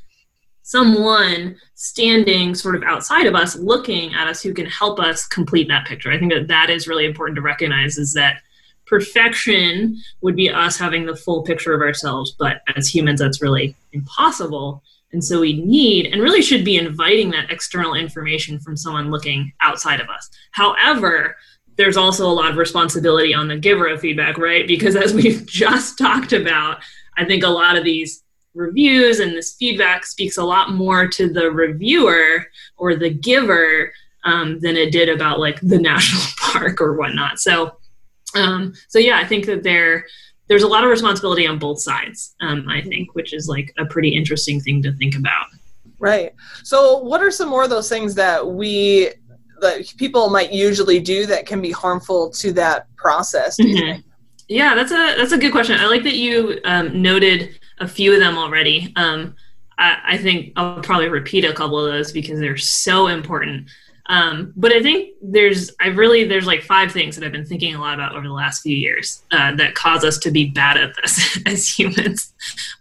someone 0.62 1.56
standing 1.76 2.56
sort 2.56 2.76
of 2.76 2.84
outside 2.84 3.28
of 3.28 3.36
us 3.36 3.56
looking 3.56 4.14
at 4.14 4.28
us 4.28 4.42
who 4.42 4.54
can 4.54 4.66
help 4.66 5.00
us 5.00 5.28
complete 5.28 5.68
that 5.68 5.86
picture. 5.86 6.12
I 6.12 6.18
think 6.18 6.34
that 6.34 6.48
that 6.48 6.70
is 6.70 6.88
really 6.88 7.06
important 7.06 7.36
to 7.36 7.42
recognize 7.42 7.98
is 7.98 8.14
that 8.14 8.42
perfection 8.86 10.00
would 10.22 10.36
be 10.36 10.50
us 10.50 10.78
having 10.78 11.06
the 11.06 11.16
full 11.16 11.44
picture 11.44 11.74
of 11.74 11.82
ourselves, 11.82 12.36
but 12.38 12.62
as 12.76 12.88
humans 12.88 13.20
that's 13.20 13.42
really 13.42 13.76
impossible. 13.94 14.84
And 15.12 15.24
so 15.24 15.40
we 15.40 15.62
need 15.62 16.08
and 16.08 16.22
really 16.22 16.42
should 16.42 16.66
be 16.66 16.78
inviting 16.78 17.32
that 17.32 17.52
external 17.52 17.94
information 17.94 18.60
from 18.60 18.76
someone 18.76 19.12
looking 19.12 19.54
outside 19.62 20.00
of 20.00 20.10
us. 20.10 20.30
However, 20.52 21.38
there's 21.78 21.98
also 21.98 22.28
a 22.28 22.32
lot 22.34 22.52
of 22.52 22.58
responsibility 22.58 23.34
on 23.34 23.48
the 23.48 23.58
giver 23.58 23.88
of 23.88 24.00
feedback, 24.00 24.38
right? 24.38 24.68
Because 24.68 24.96
as 24.96 25.14
we've 25.14 25.46
just 25.46 25.98
talked 25.98 26.34
about, 26.34 26.80
I 27.18 27.26
think 27.26 27.44
a 27.44 27.50
lot 27.50 27.78
of 27.78 27.84
these 27.84 28.24
reviews 28.54 29.20
and 29.20 29.34
this 29.34 29.56
feedback 29.56 30.06
speaks 30.06 30.38
a 30.38 30.44
lot 30.44 30.72
more 30.72 31.08
to 31.08 31.32
the 31.32 31.52
reviewer 31.52 32.46
or 32.78 32.96
the 32.96 33.10
giver 33.10 33.92
um, 34.24 34.60
than 34.62 34.76
it 34.76 34.92
did 34.92 35.10
about 35.10 35.40
like 35.40 35.60
the 35.62 35.80
national 35.80 36.24
park 36.38 36.82
or 36.82 36.94
whatnot. 36.94 37.40
So, 37.40 37.78
um, 38.36 38.74
so 38.88 39.00
yeah, 39.00 39.18
I 39.18 39.26
think 39.26 39.46
that 39.46 39.64
there 39.64 40.06
there's 40.48 40.64
a 40.64 40.68
lot 40.68 40.84
of 40.84 40.90
responsibility 40.92 41.48
on 41.48 41.58
both 41.58 41.82
sides. 41.82 42.36
Um, 42.40 42.68
I 42.70 42.82
think, 42.82 43.16
which 43.16 43.34
is 43.34 43.48
like 43.48 43.74
a 43.78 43.86
pretty 43.86 44.10
interesting 44.10 44.60
thing 44.60 44.82
to 44.84 44.94
think 44.94 45.16
about. 45.16 45.48
Right. 46.00 46.34
So, 46.64 47.00
what 47.00 47.22
are 47.24 47.32
some 47.32 47.50
more 47.50 47.64
of 47.64 47.70
those 47.70 47.90
things 47.90 48.14
that 48.16 48.46
we 48.46 49.12
that 49.66 49.94
people 49.98 50.30
might 50.30 50.52
usually 50.52 51.00
do 51.00 51.26
that 51.28 51.46
can 51.46 51.62
be 51.62 51.72
harmful 51.72 52.30
to 52.32 52.52
that 52.54 52.88
process? 52.96 53.58
Mm-hmm. 53.60 54.02
Yeah, 54.48 54.76
that's 54.76 54.92
a 54.92 55.16
that's 55.18 55.32
a 55.32 55.38
good 55.38 55.52
question. 55.52 55.80
I 55.80 55.88
like 55.88 56.04
that 56.04 56.16
you 56.16 56.60
um, 56.66 57.02
noted 57.02 57.60
a 57.80 57.88
few 57.88 58.14
of 58.14 58.20
them 58.20 58.38
already. 58.38 58.94
Um, 58.96 59.36
I, 59.78 59.98
I, 60.06 60.18
think 60.18 60.54
I'll 60.56 60.82
probably 60.82 61.10
repeat 61.10 61.44
a 61.44 61.54
couple 61.54 61.84
of 61.84 61.92
those 61.92 62.12
because 62.12 62.40
they're 62.40 62.58
so 62.58 63.08
important. 63.08 63.70
Um, 64.08 64.54
but 64.56 64.72
I 64.72 64.82
think 64.82 65.16
there's, 65.22 65.72
I 65.82 65.88
really, 65.88 66.26
there's 66.26 66.46
like 66.46 66.62
five 66.62 66.92
things 66.92 67.16
that 67.16 67.26
I've 67.26 67.32
been 67.32 67.46
thinking 67.46 67.76
a 67.76 67.82
lot 67.82 67.96
about 67.96 68.16
over 68.16 68.28
the 68.28 68.34
last 68.34 68.62
few 68.62 68.76
years 68.76 69.24
uh, 69.32 69.56
that 69.56 69.74
cause 69.76 70.04
us 70.06 70.20
to 70.20 70.32
be 70.32 70.50
bad 70.50 70.78
at 70.78 70.96
this 70.96 71.40
as 71.46 71.68
humans. 71.68 72.34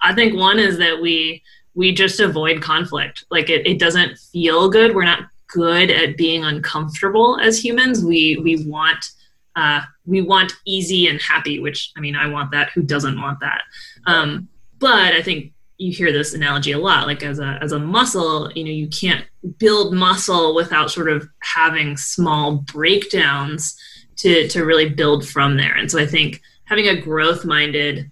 I 0.03 0.15
think 0.15 0.37
one 0.37 0.59
is 0.59 0.79
that 0.79 1.01
we, 1.01 1.43
we 1.75 1.93
just 1.93 2.21
avoid 2.21 2.63
conflict. 2.63 3.25
Like 3.31 3.49
it, 3.49 3.67
it 3.67 3.79
doesn't 3.79 4.19
feel 4.19 4.69
good. 4.69 4.95
We're 4.95 5.05
not 5.05 5.25
good 5.55 5.91
at 5.91 6.17
being 6.17 6.45
uncomfortable 6.45 7.39
as 7.41 7.65
humans. 7.65 8.05
We, 8.05 8.41
we 8.43 8.67
want, 8.67 9.07
uh, 9.55 9.83
we 10.05 10.21
want 10.21 10.53
easy 10.67 11.07
and 11.07 11.21
happy, 11.23 11.61
which 11.61 11.93
I 11.97 12.01
mean, 12.01 12.17
I 12.17 12.27
want 12.27 12.51
that. 12.51 12.71
Who 12.71 12.83
doesn't 12.83 13.21
want 13.21 13.39
that? 13.41 13.63
Um, 14.07 14.49
but 14.81 15.15
I 15.15 15.23
think 15.23 15.53
you 15.79 15.93
hear 15.93 16.13
this 16.13 16.35
analogy 16.35 16.73
a 16.73 16.79
lot 16.79 17.07
like 17.07 17.23
as 17.23 17.41
a 17.41 17.59
as 17.61 17.73
a 17.73 17.79
muscle 17.79 18.51
you 18.53 18.63
know 18.65 18.71
you 18.71 18.87
can't 18.89 19.25
build 19.59 19.93
muscle 19.93 20.55
without 20.55 20.91
sort 20.91 21.09
of 21.09 21.29
having 21.41 21.97
small 21.97 22.59
breakdowns 22.59 23.77
to 24.17 24.47
to 24.49 24.65
really 24.65 24.89
build 24.89 25.27
from 25.27 25.57
there 25.57 25.75
and 25.77 25.91
so 25.91 25.99
i 25.99 26.07
think 26.07 26.41
having 26.65 26.87
a 26.87 27.01
growth 27.01 27.45
minded 27.45 28.11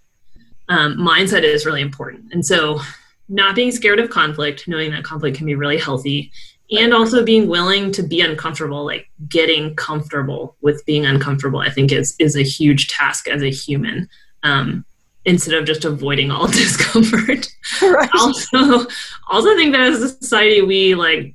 um, 0.69 0.97
mindset 0.97 1.43
is 1.45 1.65
really 1.65 1.83
important 1.83 2.25
and 2.33 2.45
so 2.45 2.81
not 3.29 3.55
being 3.55 3.71
scared 3.71 4.01
of 4.01 4.11
conflict 4.11 4.67
knowing 4.67 4.91
that 4.91 5.05
conflict 5.05 5.37
can 5.37 5.47
be 5.47 5.55
really 5.55 5.79
healthy 5.79 6.33
and 6.73 6.95
also 6.95 7.25
being 7.25 7.49
willing 7.49 7.93
to 7.93 8.03
be 8.03 8.21
uncomfortable 8.21 8.85
like 8.85 9.09
getting 9.29 9.75
comfortable 9.77 10.57
with 10.61 10.85
being 10.87 11.07
uncomfortable 11.07 11.61
i 11.61 11.71
think 11.71 11.93
is 11.93 12.15
is 12.19 12.37
a 12.37 12.43
huge 12.43 12.89
task 12.89 13.29
as 13.29 13.43
a 13.43 13.51
human 13.51 14.09
um, 14.43 14.85
instead 15.25 15.55
of 15.55 15.65
just 15.65 15.85
avoiding 15.85 16.31
all 16.31 16.47
discomfort. 16.49 17.49
Right. 17.81 18.11
Also, 18.15 18.87
also 19.31 19.57
think 19.57 19.73
that 19.73 19.93
as 19.93 20.03
a 20.03 20.09
society 20.09 20.63
we 20.63 20.95
like 20.95 21.35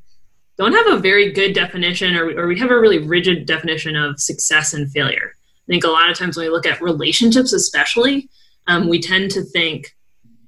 don't 0.57 0.73
have 0.73 0.87
a 0.87 0.97
very 0.97 1.31
good 1.31 1.53
definition 1.53 2.15
or, 2.15 2.29
or 2.37 2.47
we 2.47 2.57
have 2.59 2.71
a 2.71 2.79
really 2.79 2.99
rigid 2.99 3.45
definition 3.45 3.95
of 3.95 4.19
success 4.19 4.73
and 4.73 4.91
failure. 4.91 5.33
I 5.35 5.71
think 5.71 5.83
a 5.83 5.89
lot 5.89 6.09
of 6.09 6.17
times 6.17 6.35
when 6.35 6.47
we 6.47 6.49
look 6.49 6.65
at 6.65 6.81
relationships, 6.81 7.53
especially, 7.53 8.29
um, 8.67 8.87
we 8.87 8.99
tend 8.99 9.31
to 9.31 9.43
think 9.43 9.95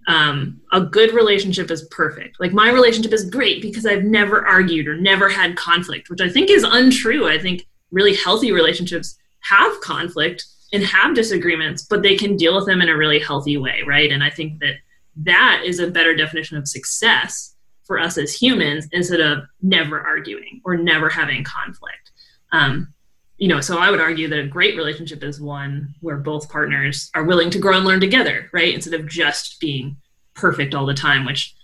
um, 0.09 0.59
a 0.71 0.81
good 0.81 1.13
relationship 1.13 1.69
is 1.69 1.83
perfect. 1.91 2.39
Like 2.39 2.51
my 2.51 2.71
relationship 2.71 3.13
is 3.13 3.29
great 3.29 3.61
because 3.61 3.85
I've 3.85 4.03
never 4.03 4.45
argued 4.45 4.87
or 4.87 4.97
never 4.97 5.29
had 5.29 5.55
conflict, 5.55 6.09
which 6.09 6.19
I 6.19 6.27
think 6.27 6.49
is 6.49 6.65
untrue. 6.67 7.27
I 7.27 7.37
think 7.37 7.67
really 7.91 8.15
healthy 8.15 8.51
relationships 8.51 9.19
have 9.41 9.79
conflict 9.81 10.45
and 10.73 10.83
have 10.83 11.13
disagreements, 11.13 11.83
but 11.83 12.01
they 12.01 12.17
can 12.17 12.35
deal 12.37 12.55
with 12.55 12.65
them 12.65 12.81
in 12.81 12.89
a 12.89 12.97
really 12.97 13.19
healthy 13.19 13.57
way, 13.57 13.83
right? 13.85 14.11
And 14.11 14.23
I 14.23 14.31
think 14.31 14.59
that 14.61 14.77
that 15.17 15.61
is 15.63 15.79
a 15.79 15.91
better 15.91 16.15
definition 16.15 16.57
of 16.57 16.67
success 16.67 17.55
for 17.83 17.99
us 17.99 18.17
as 18.17 18.33
humans 18.33 18.87
instead 18.91 19.19
of 19.19 19.43
never 19.61 20.01
arguing 20.01 20.59
or 20.65 20.75
never 20.75 21.09
having 21.09 21.43
conflict. 21.43 22.11
Um, 22.51 22.91
you 23.39 23.47
know, 23.47 23.61
so 23.61 23.77
I 23.77 23.89
would 23.89 24.01
argue 24.01 24.27
that 24.27 24.39
a 24.39 24.47
great 24.47 24.75
relationship 24.75 25.23
is 25.23 25.39
one 25.39 25.95
where 26.01 26.17
both 26.17 26.49
partners 26.49 27.09
are 27.15 27.23
willing 27.23 27.49
to 27.51 27.59
grow 27.59 27.77
and 27.77 27.85
learn 27.85 28.01
together, 28.01 28.49
right? 28.51 28.73
Instead 28.73 28.99
of 28.99 29.07
just 29.07 29.59
being 29.61 29.95
perfect 30.35 30.75
all 30.75 30.85
the 30.85 30.93
time, 30.93 31.25
which 31.25 31.55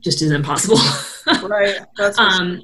just 0.00 0.22
is 0.22 0.30
impossible. 0.30 0.78
right. 1.48 1.80
That's 1.96 2.18
um, 2.18 2.62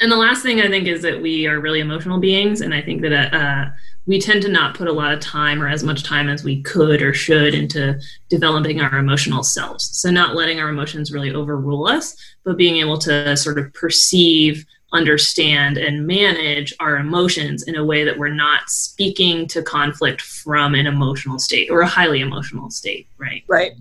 and 0.00 0.12
the 0.12 0.16
last 0.16 0.42
thing 0.42 0.60
I 0.60 0.68
think 0.68 0.88
is 0.88 1.00
that 1.02 1.22
we 1.22 1.46
are 1.46 1.60
really 1.60 1.80
emotional 1.80 2.18
beings, 2.18 2.60
and 2.60 2.74
I 2.74 2.82
think 2.82 3.02
that 3.02 3.32
uh, 3.32 3.70
we 4.04 4.20
tend 4.20 4.42
to 4.42 4.48
not 4.48 4.76
put 4.76 4.88
a 4.88 4.92
lot 4.92 5.14
of 5.14 5.20
time 5.20 5.62
or 5.62 5.68
as 5.68 5.82
much 5.82 6.02
time 6.02 6.28
as 6.28 6.44
we 6.44 6.62
could 6.62 7.00
or 7.02 7.14
should 7.14 7.54
into 7.54 7.98
developing 8.28 8.80
our 8.80 8.98
emotional 8.98 9.42
selves. 9.42 9.88
So, 9.98 10.10
not 10.10 10.34
letting 10.34 10.60
our 10.60 10.68
emotions 10.68 11.12
really 11.12 11.32
overrule 11.32 11.86
us, 11.86 12.16
but 12.44 12.58
being 12.58 12.76
able 12.76 12.98
to 12.98 13.36
sort 13.36 13.58
of 13.58 13.72
perceive, 13.72 14.66
understand, 14.92 15.78
and 15.78 16.06
manage 16.06 16.72
our 16.78 16.96
emotions 16.96 17.64
in 17.64 17.74
a 17.74 17.84
way 17.84 18.04
that 18.04 18.16
we're 18.16 18.28
not 18.28 18.68
speaking 18.68 19.46
to 19.48 19.60
conflict 19.62 20.22
from 20.22 20.74
an 20.74 20.86
emotional 20.86 21.38
state 21.38 21.70
or 21.70 21.80
a 21.80 21.86
highly 21.86 22.20
emotional 22.20 22.70
state, 22.70 23.08
right? 23.18 23.42
Right. 23.48 23.72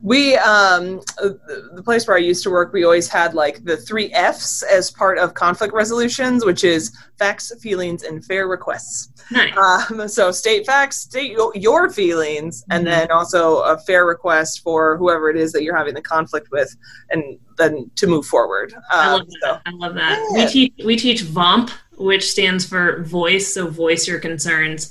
We, 0.00 0.36
um, 0.36 1.00
the 1.18 1.82
place 1.84 2.06
where 2.06 2.16
I 2.16 2.20
used 2.20 2.42
to 2.44 2.50
work, 2.50 2.72
we 2.72 2.84
always 2.84 3.08
had 3.08 3.34
like 3.34 3.64
the 3.64 3.76
three 3.76 4.12
F's 4.12 4.62
as 4.62 4.90
part 4.90 5.18
of 5.18 5.34
conflict 5.34 5.74
resolutions, 5.74 6.44
which 6.44 6.62
is 6.62 6.96
facts, 7.18 7.52
feelings, 7.60 8.04
and 8.04 8.24
fair 8.24 8.46
requests. 8.46 9.10
Nice. 9.30 9.56
Um, 9.56 10.06
so 10.08 10.30
state 10.30 10.66
facts, 10.66 10.98
state 10.98 11.36
your 11.54 11.90
feelings, 11.90 12.62
mm-hmm. 12.62 12.72
and 12.72 12.86
then 12.86 13.10
also 13.10 13.60
a 13.60 13.78
fair 13.78 14.06
request 14.06 14.62
for 14.62 14.96
whoever 14.98 15.30
it 15.30 15.36
is 15.36 15.52
that 15.52 15.62
you're 15.62 15.76
having 15.76 15.94
the 15.94 16.02
conflict 16.02 16.48
with, 16.50 16.74
and 17.10 17.38
then 17.56 17.90
to 17.96 18.06
move 18.06 18.26
forward. 18.26 18.72
Um, 18.74 18.82
I 18.90 19.12
love 19.12 19.26
that. 19.28 19.38
So, 19.42 19.60
I 19.66 19.70
love 19.70 19.94
that. 19.94 20.28
Yeah. 20.32 20.44
We 20.44 20.50
teach 20.50 20.72
we 20.84 20.96
teach 20.96 21.22
VOMP, 21.24 21.70
which 21.96 22.30
stands 22.30 22.64
for 22.64 23.02
voice. 23.04 23.52
So 23.52 23.68
voice 23.68 24.06
your 24.06 24.18
concerns. 24.18 24.90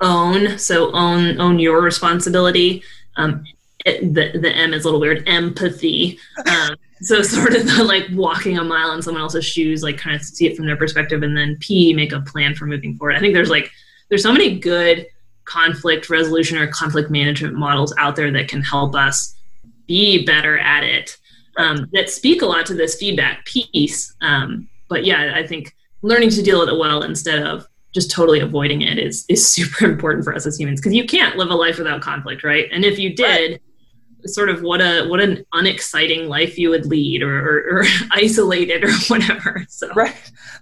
Own. 0.00 0.58
So 0.58 0.92
own 0.92 1.40
own 1.40 1.58
your 1.58 1.80
responsibility. 1.80 2.82
Um, 3.16 3.44
it, 3.84 4.14
the 4.14 4.38
the 4.38 4.52
M 4.54 4.74
is 4.74 4.84
a 4.84 4.86
little 4.86 5.00
weird. 5.00 5.28
Empathy. 5.28 6.18
Um, 6.46 6.76
so 7.04 7.22
sort 7.22 7.54
of 7.54 7.66
the, 7.66 7.84
like 7.84 8.06
walking 8.12 8.58
a 8.58 8.64
mile 8.64 8.92
in 8.92 9.02
someone 9.02 9.22
else's 9.22 9.44
shoes 9.44 9.82
like 9.82 9.98
kind 9.98 10.16
of 10.16 10.22
see 10.22 10.46
it 10.46 10.56
from 10.56 10.66
their 10.66 10.76
perspective 10.76 11.22
and 11.22 11.36
then 11.36 11.56
p 11.60 11.92
make 11.92 12.12
a 12.12 12.20
plan 12.20 12.54
for 12.54 12.66
moving 12.66 12.96
forward 12.96 13.16
i 13.16 13.20
think 13.20 13.34
there's 13.34 13.50
like 13.50 13.70
there's 14.08 14.22
so 14.22 14.32
many 14.32 14.58
good 14.58 15.06
conflict 15.44 16.08
resolution 16.08 16.56
or 16.56 16.66
conflict 16.68 17.10
management 17.10 17.54
models 17.54 17.94
out 17.98 18.16
there 18.16 18.30
that 18.30 18.48
can 18.48 18.62
help 18.62 18.94
us 18.94 19.34
be 19.86 20.24
better 20.24 20.58
at 20.58 20.82
it 20.82 21.16
um, 21.56 21.88
that 21.92 22.10
speak 22.10 22.42
a 22.42 22.46
lot 22.46 22.66
to 22.66 22.74
this 22.74 22.96
feedback 22.96 23.44
piece. 23.44 24.14
Um, 24.20 24.68
but 24.88 25.04
yeah 25.04 25.32
i 25.34 25.46
think 25.46 25.74
learning 26.02 26.30
to 26.30 26.42
deal 26.42 26.60
with 26.60 26.68
it 26.68 26.78
well 26.78 27.02
instead 27.02 27.42
of 27.42 27.66
just 27.92 28.10
totally 28.10 28.40
avoiding 28.40 28.82
it 28.82 28.98
is 28.98 29.24
is 29.28 29.46
super 29.52 29.84
important 29.84 30.24
for 30.24 30.34
us 30.34 30.46
as 30.46 30.58
humans 30.58 30.80
because 30.80 30.94
you 30.94 31.04
can't 31.04 31.36
live 31.36 31.50
a 31.50 31.54
life 31.54 31.78
without 31.78 32.00
conflict 32.00 32.44
right? 32.44 32.68
And 32.72 32.84
if 32.84 32.98
you 32.98 33.14
did 33.14 33.52
right 33.52 33.60
sort 34.26 34.48
of 34.48 34.62
what 34.62 34.80
a 34.80 35.06
what 35.08 35.20
an 35.20 35.44
unexciting 35.52 36.28
life 36.28 36.58
you 36.58 36.70
would 36.70 36.86
lead 36.86 37.22
or, 37.22 37.38
or, 37.38 37.78
or 37.78 37.84
isolated 38.12 38.84
or 38.84 38.92
whatever 39.08 39.64
so. 39.68 39.92
Right. 39.94 40.14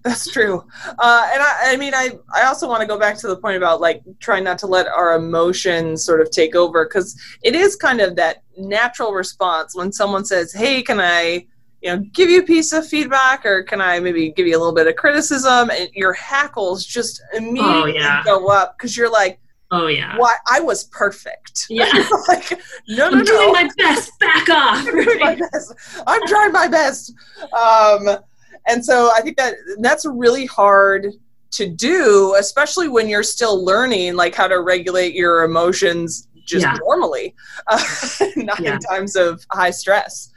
That's 0.05 0.31
true. 0.31 0.64
Uh, 0.87 1.29
and 1.33 1.42
I, 1.42 1.61
I 1.64 1.77
mean 1.77 1.94
i 1.94 2.11
i 2.35 2.44
also 2.44 2.68
want 2.68 2.81
to 2.81 2.87
go 2.87 2.98
back 2.98 3.16
to 3.18 3.29
the 3.29 3.37
point 3.37 3.57
about 3.57 3.81
like 3.81 4.03
trying 4.20 4.44
not 4.44 4.59
to 4.59 4.66
let 4.66 4.87
our 4.88 5.14
emotions 5.14 6.05
sort 6.05 6.20
of 6.20 6.31
take 6.31 6.55
over 6.55 6.85
because 6.87 7.20
it 7.42 7.55
is 7.55 7.77
kind 7.77 8.01
of 8.01 8.16
that 8.16 8.42
natural 8.57 9.12
response 9.12 9.75
when 9.75 9.92
someone 9.92 10.25
says 10.25 10.53
hey 10.53 10.83
can 10.83 11.01
i 11.01 11.44
you 11.81 11.90
know 11.90 12.05
give 12.12 12.29
you 12.29 12.40
a 12.40 12.44
piece 12.44 12.72
of 12.72 12.87
feedback 12.87 13.44
or 13.46 13.62
can 13.62 13.81
i 13.81 13.98
maybe 13.98 14.33
give 14.33 14.46
you 14.46 14.57
a 14.57 14.59
little 14.59 14.75
bit 14.75 14.87
of 14.87 14.96
criticism? 14.96 15.70
and 15.70 15.88
your 15.94 16.12
hackles 16.12 16.85
just 16.85 17.22
immediately 17.35 17.92
oh, 17.92 18.01
yeah. 18.01 18.22
go 18.25 18.48
up 18.48 18.77
because 18.77 18.96
you're 18.96 19.11
like 19.11 19.38
Oh 19.72 19.87
yeah. 19.87 20.16
Why 20.18 20.35
I 20.50 20.61
was 20.61 20.85
perfect. 20.85 21.66
Yeah. 21.70 21.87
like 22.28 22.52
no, 22.88 23.08
no, 23.08 23.18
I'm 23.18 23.24
doing 23.24 23.46
no. 23.46 23.52
my 23.52 23.70
best. 23.78 24.12
Back 24.20 24.48
off. 24.50 24.87
best. 25.50 25.74
I'm 26.06 26.20
trying 26.26 26.52
my 26.52 26.68
best. 26.68 27.12
Um, 27.58 28.18
and 28.68 28.85
so 28.85 29.11
I 29.16 29.22
think 29.22 29.38
that 29.38 29.54
that's 29.80 30.04
really 30.04 30.44
hard 30.44 31.06
to 31.52 31.68
do, 31.68 32.37
especially 32.38 32.88
when 32.88 33.08
you're 33.08 33.22
still 33.22 33.64
learning 33.64 34.14
like 34.14 34.35
how 34.35 34.46
to 34.46 34.61
regulate 34.61 35.14
your 35.14 35.42
emotions 35.42 36.28
just 36.44 36.66
yeah. 36.66 36.76
normally, 36.85 37.35
uh, 37.68 37.82
not 38.37 38.61
yeah. 38.61 38.74
in 38.74 38.78
times 38.80 39.16
of 39.16 39.44
high 39.50 39.70
stress 39.70 40.31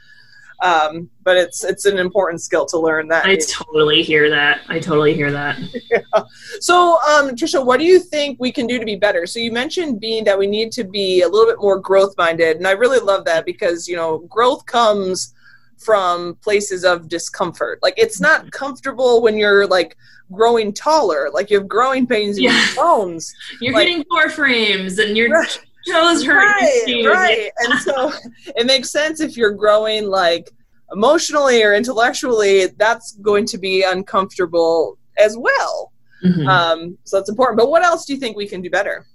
um, 0.60 1.10
but 1.22 1.36
it's 1.36 1.64
it's 1.64 1.84
an 1.84 1.98
important 1.98 2.40
skill 2.40 2.64
to 2.66 2.78
learn 2.78 3.08
that 3.08 3.26
i 3.26 3.36
totally 3.36 4.02
hear 4.02 4.30
that 4.30 4.60
i 4.68 4.78
totally 4.78 5.14
hear 5.14 5.30
that 5.30 5.58
yeah. 5.90 6.00
so 6.60 6.98
um, 7.08 7.30
trisha 7.30 7.64
what 7.64 7.78
do 7.78 7.84
you 7.84 7.98
think 7.98 8.38
we 8.40 8.50
can 8.50 8.66
do 8.66 8.78
to 8.78 8.84
be 8.84 8.96
better 8.96 9.26
so 9.26 9.38
you 9.38 9.52
mentioned 9.52 10.00
being 10.00 10.24
that 10.24 10.38
we 10.38 10.46
need 10.46 10.72
to 10.72 10.84
be 10.84 11.22
a 11.22 11.28
little 11.28 11.46
bit 11.46 11.60
more 11.60 11.78
growth 11.78 12.14
minded 12.16 12.56
and 12.56 12.66
i 12.66 12.72
really 12.72 13.00
love 13.00 13.24
that 13.24 13.44
because 13.44 13.86
you 13.86 13.96
know 13.96 14.18
growth 14.28 14.64
comes 14.66 15.34
from 15.78 16.34
places 16.36 16.84
of 16.84 17.08
discomfort 17.08 17.78
like 17.82 17.94
it's 17.96 18.20
not 18.20 18.40
mm-hmm. 18.40 18.48
comfortable 18.50 19.20
when 19.20 19.36
you're 19.36 19.66
like 19.66 19.96
growing 20.32 20.72
taller 20.72 21.28
like 21.32 21.50
you 21.50 21.58
have 21.58 21.68
growing 21.68 22.06
pains 22.06 22.38
in 22.38 22.44
yeah. 22.44 22.66
your 22.66 22.74
bones 22.76 23.32
you're 23.60 23.74
like, 23.74 23.86
getting 23.86 24.04
floor 24.04 24.28
frames 24.30 24.98
and 24.98 25.16
you're 25.16 25.30
right 25.30 25.65
toes 25.86 26.24
hurt. 26.24 26.36
Right, 26.36 27.04
right. 27.06 27.50
and 27.58 27.78
so 27.80 28.12
it 28.56 28.66
makes 28.66 28.90
sense 28.90 29.20
if 29.20 29.36
you're 29.36 29.52
growing 29.52 30.06
like 30.06 30.50
emotionally 30.92 31.62
or 31.62 31.74
intellectually, 31.74 32.66
that's 32.76 33.12
going 33.16 33.46
to 33.46 33.58
be 33.58 33.82
uncomfortable 33.82 34.98
as 35.18 35.36
well. 35.36 35.92
Mm-hmm. 36.24 36.48
Um, 36.48 36.98
so 37.04 37.18
that's 37.18 37.28
important. 37.28 37.58
But 37.58 37.70
what 37.70 37.84
else 37.84 38.04
do 38.04 38.14
you 38.14 38.20
think 38.20 38.36
we 38.36 38.46
can 38.46 38.62
do 38.62 38.70
better? 38.70 39.06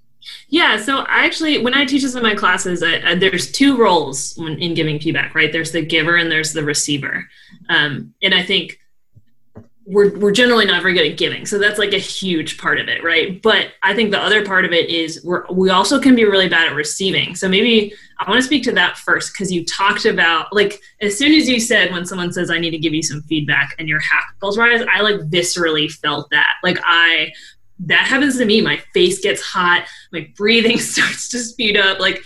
Yeah, 0.49 0.77
so 0.77 0.99
I 0.99 1.25
actually, 1.25 1.63
when 1.63 1.73
I 1.73 1.85
teach 1.85 2.03
this 2.03 2.13
in 2.13 2.21
my 2.21 2.35
classes, 2.35 2.83
I, 2.83 3.01
I, 3.03 3.15
there's 3.15 3.51
two 3.51 3.75
roles 3.75 4.35
when, 4.37 4.59
in 4.59 4.75
giving 4.75 4.99
feedback, 4.99 5.33
right? 5.33 5.51
There's 5.51 5.71
the 5.71 5.83
giver 5.83 6.17
and 6.17 6.31
there's 6.31 6.53
the 6.53 6.63
receiver. 6.63 7.27
Um, 7.69 8.13
and 8.21 8.35
I 8.35 8.43
think 8.43 8.77
we're, 9.91 10.17
we're 10.17 10.31
generally 10.31 10.65
not 10.65 10.81
very 10.81 10.93
good 10.93 11.11
at 11.11 11.17
giving. 11.17 11.45
So 11.45 11.59
that's 11.59 11.77
like 11.77 11.91
a 11.91 11.99
huge 11.99 12.57
part 12.57 12.79
of 12.79 12.87
it 12.87 13.03
right? 13.03 13.41
But 13.41 13.73
i 13.83 13.93
think 13.93 14.11
the 14.11 14.19
other 14.19 14.45
part 14.45 14.63
of 14.63 14.71
it 14.71 14.89
is 14.89 15.23
we're, 15.23 15.45
we 15.51 15.69
also 15.69 15.99
can 15.99 16.15
be 16.15 16.23
really 16.23 16.47
bad 16.47 16.69
at 16.69 16.75
receiving. 16.75 17.35
So 17.35 17.49
maybe 17.49 17.93
i 18.19 18.29
want 18.29 18.39
to 18.39 18.45
speak 18.45 18.63
to 18.63 18.71
that 18.71 18.97
first 18.97 19.33
because 19.33 19.51
you 19.51 19.65
talked 19.65 20.05
about 20.05 20.53
like 20.53 20.79
as 21.01 21.17
soon 21.17 21.33
as 21.33 21.49
you 21.49 21.59
said 21.59 21.91
when 21.91 22.05
someone 22.05 22.31
says 22.31 22.49
i 22.49 22.59
need 22.59 22.71
to 22.71 22.77
give 22.77 22.93
you 22.93 23.03
some 23.03 23.21
feedback 23.23 23.75
and 23.79 23.89
your 23.89 23.99
hackles 23.99 24.57
rise 24.57 24.81
i 24.93 25.01
like 25.01 25.19
viscerally 25.29 25.91
felt 25.91 26.29
that. 26.31 26.55
Like 26.63 26.79
i 26.83 27.31
that 27.83 28.05
happens 28.05 28.37
to 28.37 28.45
me. 28.45 28.61
My 28.61 28.77
face 28.93 29.21
gets 29.21 29.41
hot. 29.41 29.87
My 30.11 30.31
breathing 30.37 30.77
starts 30.93 31.29
to 31.29 31.39
speed 31.39 31.75
up. 31.75 31.99
Like 31.99 32.23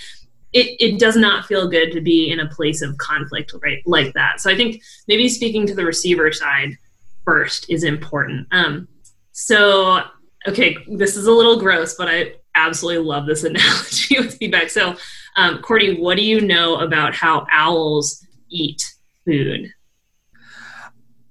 it, 0.51 0.75
it 0.79 0.99
does 0.99 1.15
not 1.15 1.45
feel 1.45 1.69
good 1.69 1.91
to 1.93 2.01
be 2.01 2.29
in 2.29 2.41
a 2.41 2.47
place 2.47 2.81
of 2.81 2.97
conflict 2.97 3.53
right 3.61 3.81
like 3.85 4.13
that. 4.13 4.39
So 4.39 4.51
i 4.51 4.55
think 4.55 4.83
maybe 5.07 5.27
speaking 5.29 5.65
to 5.67 5.73
the 5.73 5.85
receiver 5.85 6.31
side 6.31 6.77
first 7.25 7.69
is 7.69 7.83
important. 7.83 8.47
Um, 8.51 8.87
so, 9.31 10.01
okay, 10.47 10.77
this 10.87 11.17
is 11.17 11.27
a 11.27 11.31
little 11.31 11.59
gross, 11.59 11.95
but 11.95 12.07
I 12.07 12.35
absolutely 12.55 13.03
love 13.03 13.25
this 13.25 13.43
analogy 13.43 14.19
with 14.19 14.37
feedback. 14.37 14.69
So, 14.69 14.95
um, 15.35 15.61
Courtney, 15.61 15.99
what 15.99 16.15
do 16.15 16.23
you 16.23 16.41
know 16.41 16.77
about 16.77 17.13
how 17.13 17.45
owls 17.51 18.25
eat 18.49 18.81
food? 19.25 19.71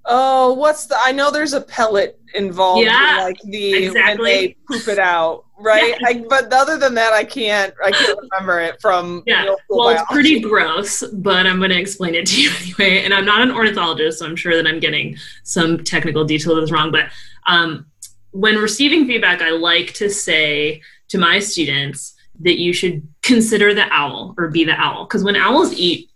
Oh, 0.05 0.53
what's 0.53 0.85
the? 0.85 0.97
I 1.03 1.11
know 1.11 1.31
there's 1.31 1.53
a 1.53 1.61
pellet 1.61 2.19
involved. 2.35 2.85
Yeah, 2.85 3.17
in 3.17 3.23
like 3.23 3.39
the 3.43 3.85
exactly. 3.85 4.23
when 4.23 4.23
they 4.23 4.57
poop 4.67 4.87
it 4.87 4.99
out, 4.99 5.44
right? 5.59 5.95
Yeah. 5.99 6.07
I, 6.07 6.25
but 6.27 6.51
other 6.51 6.77
than 6.77 6.93
that, 6.95 7.13
I 7.13 7.23
can't. 7.23 7.73
I 7.83 7.91
can't 7.91 8.19
remember 8.31 8.59
it 8.59 8.81
from. 8.81 9.23
Yeah, 9.25 9.45
well, 9.69 9.89
biology. 9.89 10.01
it's 10.01 10.11
pretty 10.11 10.39
gross, 10.39 11.03
but 11.13 11.45
I'm 11.45 11.57
going 11.57 11.71
to 11.71 11.79
explain 11.79 12.15
it 12.15 12.25
to 12.27 12.41
you 12.41 12.51
anyway. 12.61 13.03
And 13.03 13.13
I'm 13.13 13.25
not 13.25 13.41
an 13.41 13.51
ornithologist, 13.51 14.19
so 14.19 14.25
I'm 14.25 14.35
sure 14.35 14.55
that 14.55 14.67
I'm 14.67 14.79
getting 14.79 15.17
some 15.43 15.83
technical 15.83 16.25
detail 16.25 16.55
that's 16.55 16.71
wrong. 16.71 16.91
But 16.91 17.05
um, 17.47 17.85
when 18.31 18.55
receiving 18.55 19.07
feedback, 19.07 19.41
I 19.41 19.51
like 19.51 19.93
to 19.95 20.09
say 20.09 20.81
to 21.09 21.17
my 21.17 21.39
students 21.39 22.15
that 22.41 22.59
you 22.59 22.73
should 22.73 23.07
consider 23.21 23.73
the 23.73 23.85
owl 23.91 24.35
or 24.37 24.49
be 24.49 24.65
the 24.65 24.73
owl, 24.73 25.05
because 25.05 25.23
when 25.23 25.35
owls 25.35 25.73
eat, 25.73 26.09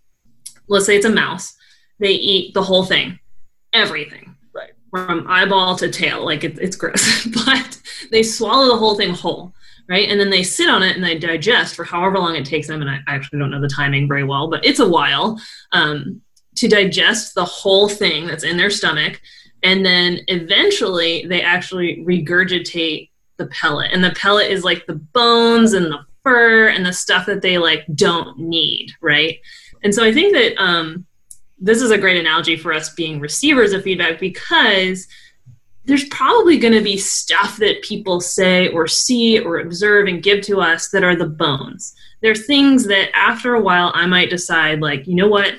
let's 0.67 0.86
say 0.86 0.97
it's 0.97 1.06
a 1.06 1.10
mouse, 1.10 1.56
they 1.99 2.12
eat 2.12 2.54
the 2.54 2.63
whole 2.63 2.84
thing 2.84 3.19
everything 3.73 4.36
from 4.89 5.25
eyeball 5.28 5.75
to 5.75 5.89
tail 5.89 6.23
like 6.25 6.43
it, 6.43 6.58
it's 6.60 6.75
gross 6.75 7.25
but 7.45 7.80
they 8.12 8.23
swallow 8.23 8.67
the 8.67 8.78
whole 8.78 8.95
thing 8.95 9.13
whole 9.13 9.54
right? 9.88 10.08
And 10.08 10.19
then 10.19 10.30
they 10.30 10.43
sit 10.43 10.69
on 10.69 10.84
it 10.84 10.95
and 10.95 11.04
they 11.04 11.17
digest 11.17 11.75
for 11.75 11.84
however 11.84 12.19
long 12.19 12.36
it 12.36 12.45
takes 12.45 12.67
them 12.67 12.82
and 12.82 12.89
i, 12.89 12.99
actually 13.08 13.39
don't 13.39 13.49
know 13.49 13.60
the 13.60 13.67
timing 13.67 14.08
very 14.08 14.23
well 14.23 14.47
but 14.47 14.63
it's 14.63 14.80
a 14.80 14.88
while 14.88 15.41
um, 15.71 16.21
to 16.60 16.67
digest 16.67 17.36
the 17.36 17.45
whole 17.45 17.88
thing 17.88 18.28
that's 18.28 18.43
in 18.43 18.58
their 18.58 18.69
stomach. 18.69 19.21
And 19.63 19.86
then 19.86 20.19
eventually 20.28 21.25
they 21.25 21.41
actually 21.41 22.04
regurgitate 22.06 23.10
the 23.38 23.47
pellet 23.47 23.91
and 23.93 24.04
the 24.04 24.12
pellet 24.12 24.52
is 24.52 24.65
like 24.65 24.86
the 24.86 24.95
bones 24.95 25.71
and 25.71 25.86
the 25.86 26.06
fur 26.23 26.67
and 26.67 26.86
the 26.86 26.91
stuff 26.91 27.25
that 27.25 27.41
they 27.41 27.58
like 27.58 27.86
don't 27.95 28.38
need 28.38 28.91
right? 29.02 29.39
And 29.82 29.95
so 29.95 30.04
i 30.04 30.12
think 30.13 30.34
that 30.34 30.62
um, 30.62 31.06
this 31.59 31.81
is 31.81 31.91
a 31.91 31.97
great 31.97 32.19
analogy 32.19 32.55
for 32.55 32.73
us 32.73 32.89
being 32.89 33.19
receivers 33.19 33.73
of 33.73 33.83
feedback 33.83 34.19
because 34.19 35.07
there's 35.85 36.07
probably 36.09 36.57
going 36.57 36.73
to 36.73 36.83
be 36.83 36.97
stuff 36.97 37.57
that 37.57 37.81
people 37.81 38.21
say 38.21 38.67
or 38.69 38.87
see 38.87 39.39
or 39.39 39.59
observe 39.59 40.07
and 40.07 40.23
give 40.23 40.41
to 40.41 40.61
us 40.61 40.89
that 40.89 41.03
are 41.03 41.15
the 41.15 41.25
bones. 41.25 41.95
There 42.21 42.31
are 42.31 42.35
things 42.35 42.85
that 42.87 43.09
after 43.15 43.55
a 43.55 43.61
while 43.61 43.91
I 43.95 44.05
might 44.05 44.29
decide, 44.29 44.81
like, 44.81 45.07
you 45.07 45.15
know 45.15 45.27
what, 45.27 45.55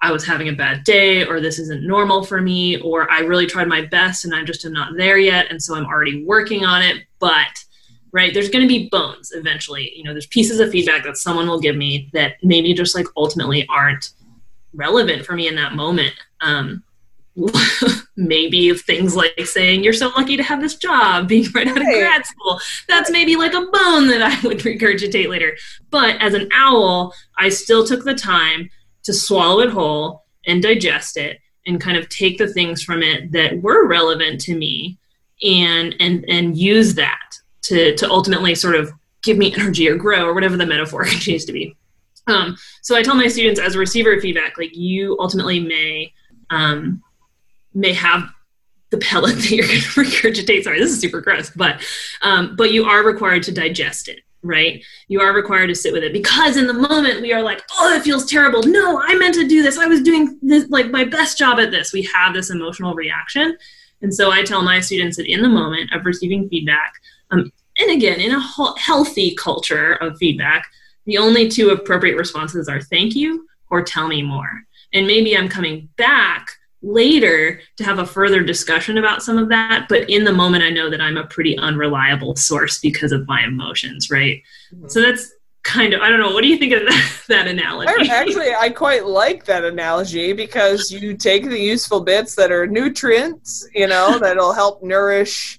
I 0.00 0.12
was 0.12 0.24
having 0.24 0.48
a 0.48 0.52
bad 0.52 0.84
day, 0.84 1.24
or 1.24 1.40
this 1.40 1.58
isn't 1.58 1.86
normal 1.86 2.24
for 2.24 2.40
me, 2.40 2.80
or 2.80 3.10
I 3.10 3.20
really 3.20 3.46
tried 3.46 3.68
my 3.68 3.84
best 3.84 4.24
and 4.24 4.34
I 4.34 4.44
just 4.44 4.64
am 4.64 4.72
not 4.72 4.96
there 4.96 5.18
yet, 5.18 5.46
and 5.50 5.62
so 5.62 5.74
I'm 5.74 5.86
already 5.86 6.24
working 6.24 6.64
on 6.64 6.82
it. 6.82 7.04
But, 7.18 7.64
right, 8.12 8.32
there's 8.32 8.48
going 8.48 8.62
to 8.62 8.68
be 8.68 8.88
bones 8.88 9.32
eventually. 9.32 9.92
You 9.94 10.04
know, 10.04 10.12
there's 10.12 10.26
pieces 10.26 10.60
of 10.60 10.70
feedback 10.70 11.04
that 11.04 11.16
someone 11.16 11.48
will 11.48 11.60
give 11.60 11.76
me 11.76 12.10
that 12.12 12.36
maybe 12.42 12.74
just 12.74 12.94
like 12.94 13.06
ultimately 13.16 13.66
aren't 13.68 14.10
relevant 14.74 15.24
for 15.24 15.34
me 15.34 15.48
in 15.48 15.54
that 15.56 15.74
moment. 15.74 16.14
Um, 16.40 16.82
maybe 18.16 18.74
things 18.74 19.14
like 19.14 19.32
saying 19.44 19.84
you're 19.84 19.92
so 19.92 20.08
lucky 20.08 20.36
to 20.36 20.42
have 20.42 20.60
this 20.60 20.74
job 20.74 21.28
being 21.28 21.46
right 21.54 21.68
out 21.68 21.76
of 21.76 21.84
grad 21.84 22.26
school. 22.26 22.60
That's 22.88 23.10
maybe 23.10 23.36
like 23.36 23.52
a 23.52 23.60
bone 23.60 24.08
that 24.08 24.22
i 24.22 24.46
would 24.46 24.58
regurgitate 24.58 25.28
later. 25.28 25.56
But 25.90 26.20
as 26.20 26.34
an 26.34 26.48
owl 26.52 27.14
i 27.36 27.48
still 27.48 27.86
took 27.86 28.04
the 28.04 28.14
time 28.14 28.68
to 29.04 29.14
swallow 29.14 29.60
it 29.60 29.70
whole 29.70 30.24
and 30.46 30.62
digest 30.62 31.16
it 31.16 31.38
and 31.66 31.80
kind 31.80 31.96
of 31.96 32.08
take 32.08 32.38
the 32.38 32.52
things 32.52 32.82
from 32.82 33.02
it 33.02 33.30
that 33.32 33.62
were 33.62 33.86
relevant 33.86 34.40
to 34.40 34.56
me 34.56 34.98
and 35.42 35.94
and 36.00 36.24
and 36.28 36.56
use 36.56 36.94
that 36.94 37.38
to 37.62 37.94
to 37.96 38.10
ultimately 38.10 38.54
sort 38.54 38.74
of 38.74 38.92
give 39.22 39.38
me 39.38 39.54
energy 39.54 39.88
or 39.88 39.96
grow 39.96 40.26
or 40.26 40.34
whatever 40.34 40.56
the 40.56 40.66
metaphor 40.66 41.04
continues 41.10 41.44
to 41.44 41.52
be 41.52 41.76
um, 42.28 42.56
so 42.82 42.96
I 42.96 43.02
tell 43.02 43.14
my 43.14 43.28
students 43.28 43.60
as 43.60 43.74
a 43.74 43.78
receiver 43.78 44.14
of 44.14 44.20
feedback, 44.20 44.58
like 44.58 44.76
you 44.76 45.16
ultimately 45.18 45.60
may 45.60 46.12
um, 46.50 47.02
may 47.74 47.92
have 47.92 48.30
the 48.90 48.98
pellet 48.98 49.36
that 49.36 49.50
you're 49.50 49.66
going 49.66 49.80
to 49.80 49.86
regurgitate. 49.86 50.64
Sorry, 50.64 50.78
this 50.78 50.90
is 50.90 51.00
super 51.00 51.20
gross, 51.20 51.50
but 51.50 51.80
um, 52.22 52.56
but 52.56 52.72
you 52.72 52.84
are 52.84 53.04
required 53.04 53.42
to 53.44 53.52
digest 53.52 54.08
it, 54.08 54.20
right? 54.42 54.84
You 55.08 55.20
are 55.20 55.32
required 55.32 55.68
to 55.68 55.74
sit 55.74 55.92
with 55.92 56.04
it 56.04 56.12
because 56.12 56.56
in 56.56 56.66
the 56.66 56.74
moment 56.74 57.22
we 57.22 57.32
are 57.32 57.42
like, 57.42 57.62
oh, 57.78 57.94
it 57.94 58.02
feels 58.02 58.30
terrible. 58.30 58.62
No, 58.62 59.00
I 59.02 59.14
meant 59.14 59.34
to 59.34 59.48
do 59.48 59.62
this. 59.62 59.78
I 59.78 59.86
was 59.86 60.02
doing 60.02 60.38
this 60.42 60.68
like 60.68 60.90
my 60.90 61.04
best 61.04 61.38
job 61.38 61.58
at 61.58 61.70
this. 61.70 61.92
We 61.92 62.02
have 62.14 62.34
this 62.34 62.50
emotional 62.50 62.94
reaction, 62.94 63.56
and 64.02 64.14
so 64.14 64.30
I 64.30 64.42
tell 64.42 64.62
my 64.62 64.80
students 64.80 65.16
that 65.16 65.30
in 65.30 65.42
the 65.42 65.48
moment 65.48 65.92
of 65.94 66.04
receiving 66.04 66.48
feedback, 66.48 66.92
um, 67.30 67.50
and 67.78 67.90
again 67.90 68.20
in 68.20 68.32
a 68.32 68.40
healthy 68.78 69.34
culture 69.34 69.94
of 69.94 70.16
feedback 70.18 70.66
the 71.08 71.16
only 71.16 71.48
two 71.48 71.70
appropriate 71.70 72.18
responses 72.18 72.68
are 72.68 72.82
thank 72.82 73.16
you 73.16 73.48
or 73.70 73.82
tell 73.82 74.06
me 74.06 74.22
more. 74.22 74.64
And 74.92 75.06
maybe 75.06 75.36
I'm 75.36 75.48
coming 75.48 75.88
back 75.96 76.48
later 76.82 77.62
to 77.78 77.84
have 77.84 77.98
a 77.98 78.06
further 78.06 78.42
discussion 78.42 78.98
about 78.98 79.22
some 79.22 79.38
of 79.38 79.48
that. 79.48 79.86
But 79.88 80.10
in 80.10 80.24
the 80.24 80.34
moment, 80.34 80.64
I 80.64 80.70
know 80.70 80.90
that 80.90 81.00
I'm 81.00 81.16
a 81.16 81.26
pretty 81.26 81.56
unreliable 81.56 82.36
source 82.36 82.78
because 82.78 83.10
of 83.12 83.26
my 83.26 83.42
emotions, 83.42 84.10
right? 84.10 84.42
Mm-hmm. 84.72 84.88
So 84.88 85.00
that's 85.00 85.32
kind 85.62 85.94
of, 85.94 86.02
I 86.02 86.10
don't 86.10 86.20
know, 86.20 86.32
what 86.32 86.42
do 86.42 86.48
you 86.48 86.58
think 86.58 86.74
of 86.74 86.82
that, 86.82 87.12
that 87.28 87.48
analogy? 87.48 88.10
Actually, 88.10 88.54
I 88.54 88.68
quite 88.68 89.06
like 89.06 89.46
that 89.46 89.64
analogy 89.64 90.34
because 90.34 90.90
you 90.90 91.16
take 91.16 91.44
the 91.44 91.58
useful 91.58 92.00
bits 92.00 92.34
that 92.34 92.52
are 92.52 92.66
nutrients, 92.66 93.66
you 93.74 93.86
know, 93.86 94.18
that'll 94.20 94.52
help 94.52 94.82
nourish 94.82 95.57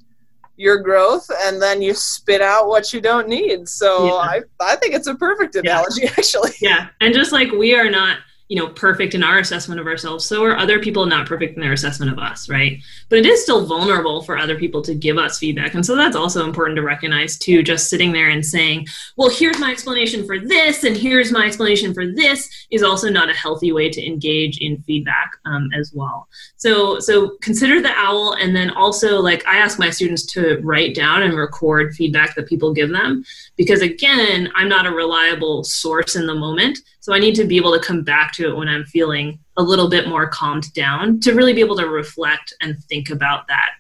your 0.60 0.78
growth 0.78 1.32
and 1.46 1.62
then 1.62 1.82
you 1.82 1.94
spit 1.94 2.42
out 2.42 2.68
what 2.68 2.92
you 2.92 3.00
don't 3.00 3.30
need. 3.30 3.68
So 3.68 4.08
yeah. 4.08 4.12
I, 4.12 4.42
I 4.60 4.76
think 4.76 4.94
it's 4.94 5.08
a 5.08 5.16
perfect 5.16 5.56
analogy 5.56 6.04
yeah. 6.04 6.10
actually. 6.18 6.52
Yeah. 6.60 6.90
And 7.00 7.14
just 7.14 7.32
like 7.32 7.50
we 7.52 7.74
are 7.76 7.90
not 7.90 8.18
you 8.50 8.58
know 8.58 8.68
perfect 8.68 9.16
in 9.16 9.24
our 9.24 9.40
assessment 9.40 9.80
of 9.80 9.88
ourselves 9.88 10.26
so 10.26 10.44
are 10.44 10.58
other 10.58 10.80
people 10.80 11.06
not 11.06 11.28
perfect 11.28 11.56
in 11.56 11.62
their 11.62 11.74
assessment 11.74 12.12
of 12.12 12.20
us 12.20 12.50
right? 12.50 12.82
But 13.10 13.20
it 13.20 13.26
is 13.26 13.42
still 13.42 13.66
vulnerable 13.66 14.22
for 14.22 14.38
other 14.38 14.58
people 14.58 14.82
to 14.84 14.94
give 14.94 15.18
us 15.18 15.40
feedback 15.40 15.74
and 15.74 15.86
so 15.86 15.96
that's 15.96 16.16
also 16.16 16.46
important 16.46 16.76
to 16.76 16.84
recognize 16.84 17.38
too 17.38 17.64
just 17.64 17.90
sitting 17.90 18.12
there 18.12 18.30
and 18.30 18.46
saying 18.46 18.88
well 19.16 19.30
here's 19.30 19.60
my 19.60 19.72
explanation 19.72 20.26
for 20.26 20.40
this 20.40 20.84
and 20.84 20.98
here's 20.98 21.32
my 21.32 21.46
explanation 21.46 21.94
for 21.94 22.06
this 22.06 22.50
is 22.72 22.84
also 22.84 23.10
not 23.10 23.30
a 23.30 23.34
healthy 23.34 23.72
way 23.72 23.90
to 23.90 24.06
engage 24.06 24.58
in 24.60 24.82
feedback 24.84 25.32
um, 25.46 25.70
as 25.74 25.94
well. 25.94 26.28
So 26.58 27.00
so 27.00 27.38
consider 27.42 27.82
the 27.82 27.92
owl 27.96 28.34
and 28.34 28.56
then 28.56 28.70
also 28.72 29.20
like 29.20 29.46
i 29.46 29.58
ask 29.58 29.80
my 29.80 29.90
students 29.90 30.26
to 30.26 30.60
write 30.62 30.96
down 30.96 31.24
and 31.24 31.36
record 31.36 31.94
feedback 31.96 32.36
that 32.36 32.48
people 32.48 32.74
give 32.74 32.90
them 32.90 33.24
because 33.58 33.82
again 33.82 34.50
i'm 34.56 34.70
not 34.70 34.86
a 34.86 34.92
reliable 34.92 35.64
source 35.64 36.16
in 36.16 36.26
the 36.26 36.34
moment 36.34 36.80
so 37.00 37.14
I 37.14 37.20
need 37.20 37.36
to 37.36 37.46
be 37.46 37.58
able 37.58 37.74
to 37.74 37.80
come 37.80 38.04
back 38.04 38.34
to 38.34 38.50
it 38.50 38.56
when 38.56 38.68
I'm 38.68 38.86
feeling 38.86 39.40
a 39.58 39.64
little 39.64 39.90
bit 39.90 40.08
more 40.08 40.28
calmed 40.28 40.74
down 40.74 41.20
to 41.22 41.34
really 41.34 41.54
be 41.54 41.62
able 41.62 41.78
to 41.78 41.88
reflect 41.88 42.54
and 42.62 42.82
think 42.86 43.10
about 43.10 43.48
that 43.48 43.72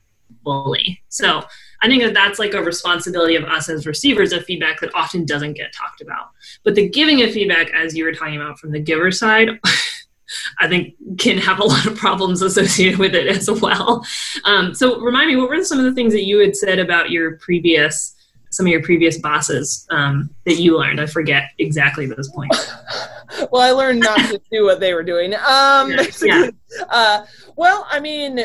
fully. 0.43 1.01
So 1.09 1.43
I 1.81 1.87
think 1.87 2.03
that 2.03 2.13
that's 2.13 2.39
like 2.39 2.53
a 2.53 2.63
responsibility 2.63 3.35
of 3.35 3.43
us 3.43 3.69
as 3.69 3.85
receivers 3.85 4.31
of 4.31 4.45
feedback 4.45 4.79
that 4.79 4.93
often 4.95 5.25
doesn't 5.25 5.53
get 5.53 5.73
talked 5.73 6.01
about. 6.01 6.29
But 6.63 6.75
the 6.75 6.89
giving 6.89 7.21
of 7.21 7.31
feedback, 7.31 7.71
as 7.73 7.95
you 7.95 8.03
were 8.03 8.13
talking 8.13 8.37
about 8.37 8.59
from 8.59 8.71
the 8.71 8.79
giver 8.79 9.11
side, 9.11 9.49
I 10.59 10.67
think 10.67 10.95
can 11.17 11.37
have 11.39 11.59
a 11.59 11.63
lot 11.63 11.85
of 11.87 11.97
problems 11.97 12.41
associated 12.41 12.99
with 12.99 13.15
it 13.15 13.27
as 13.27 13.49
well. 13.49 14.05
Um, 14.45 14.73
so 14.73 14.99
remind 14.99 15.29
me, 15.29 15.35
what 15.35 15.49
were 15.49 15.63
some 15.63 15.79
of 15.79 15.85
the 15.85 15.93
things 15.93 16.13
that 16.13 16.25
you 16.25 16.39
had 16.39 16.55
said 16.55 16.79
about 16.79 17.09
your 17.09 17.37
previous 17.37 18.15
some 18.51 18.65
of 18.65 18.71
your 18.71 18.81
previous 18.81 19.17
bosses 19.17 19.85
um, 19.89 20.29
that 20.45 20.55
you 20.55 20.77
learned? 20.77 20.99
I 20.99 21.05
forget 21.05 21.51
exactly 21.59 22.05
those 22.05 22.29
points. 22.29 22.71
well, 23.51 23.61
I 23.61 23.71
learned 23.71 23.99
not 23.99 24.19
to 24.29 24.41
do 24.51 24.65
what 24.65 24.79
they 24.79 24.93
were 24.93 25.03
doing. 25.03 25.33
Um, 25.33 25.91
yeah. 25.91 26.05
yeah. 26.21 26.49
Uh, 26.89 27.25
well, 27.55 27.87
I 27.89 27.99
mean, 27.99 28.39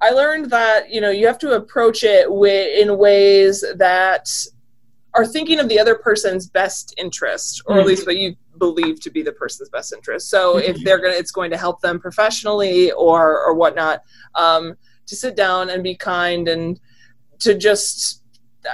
I 0.00 0.10
learned 0.10 0.50
that 0.50 0.90
you 0.90 1.00
know 1.00 1.10
you 1.10 1.26
have 1.26 1.38
to 1.40 1.52
approach 1.52 2.04
it 2.04 2.30
with, 2.30 2.78
in 2.78 2.98
ways 2.98 3.64
that 3.76 4.28
are 5.14 5.26
thinking 5.26 5.60
of 5.60 5.68
the 5.68 5.78
other 5.78 5.94
person's 5.94 6.48
best 6.48 6.94
interest, 6.98 7.62
or 7.66 7.72
mm-hmm. 7.72 7.80
at 7.80 7.86
least 7.86 8.06
what 8.06 8.16
you 8.16 8.34
believe 8.58 9.00
to 9.00 9.10
be 9.10 9.22
the 9.22 9.32
person's 9.32 9.68
best 9.68 9.92
interest. 9.92 10.28
So 10.30 10.54
mm-hmm. 10.54 10.70
if 10.70 10.84
they're 10.84 11.00
gonna, 11.00 11.14
it's 11.14 11.30
going 11.30 11.50
to 11.50 11.56
help 11.56 11.80
them 11.80 12.00
professionally 12.00 12.92
or 12.92 13.40
or 13.44 13.54
whatnot. 13.54 14.02
Um, 14.34 14.76
to 15.06 15.16
sit 15.16 15.36
down 15.36 15.70
and 15.70 15.82
be 15.82 15.94
kind 15.94 16.48
and 16.48 16.80
to 17.40 17.54
just 17.54 18.22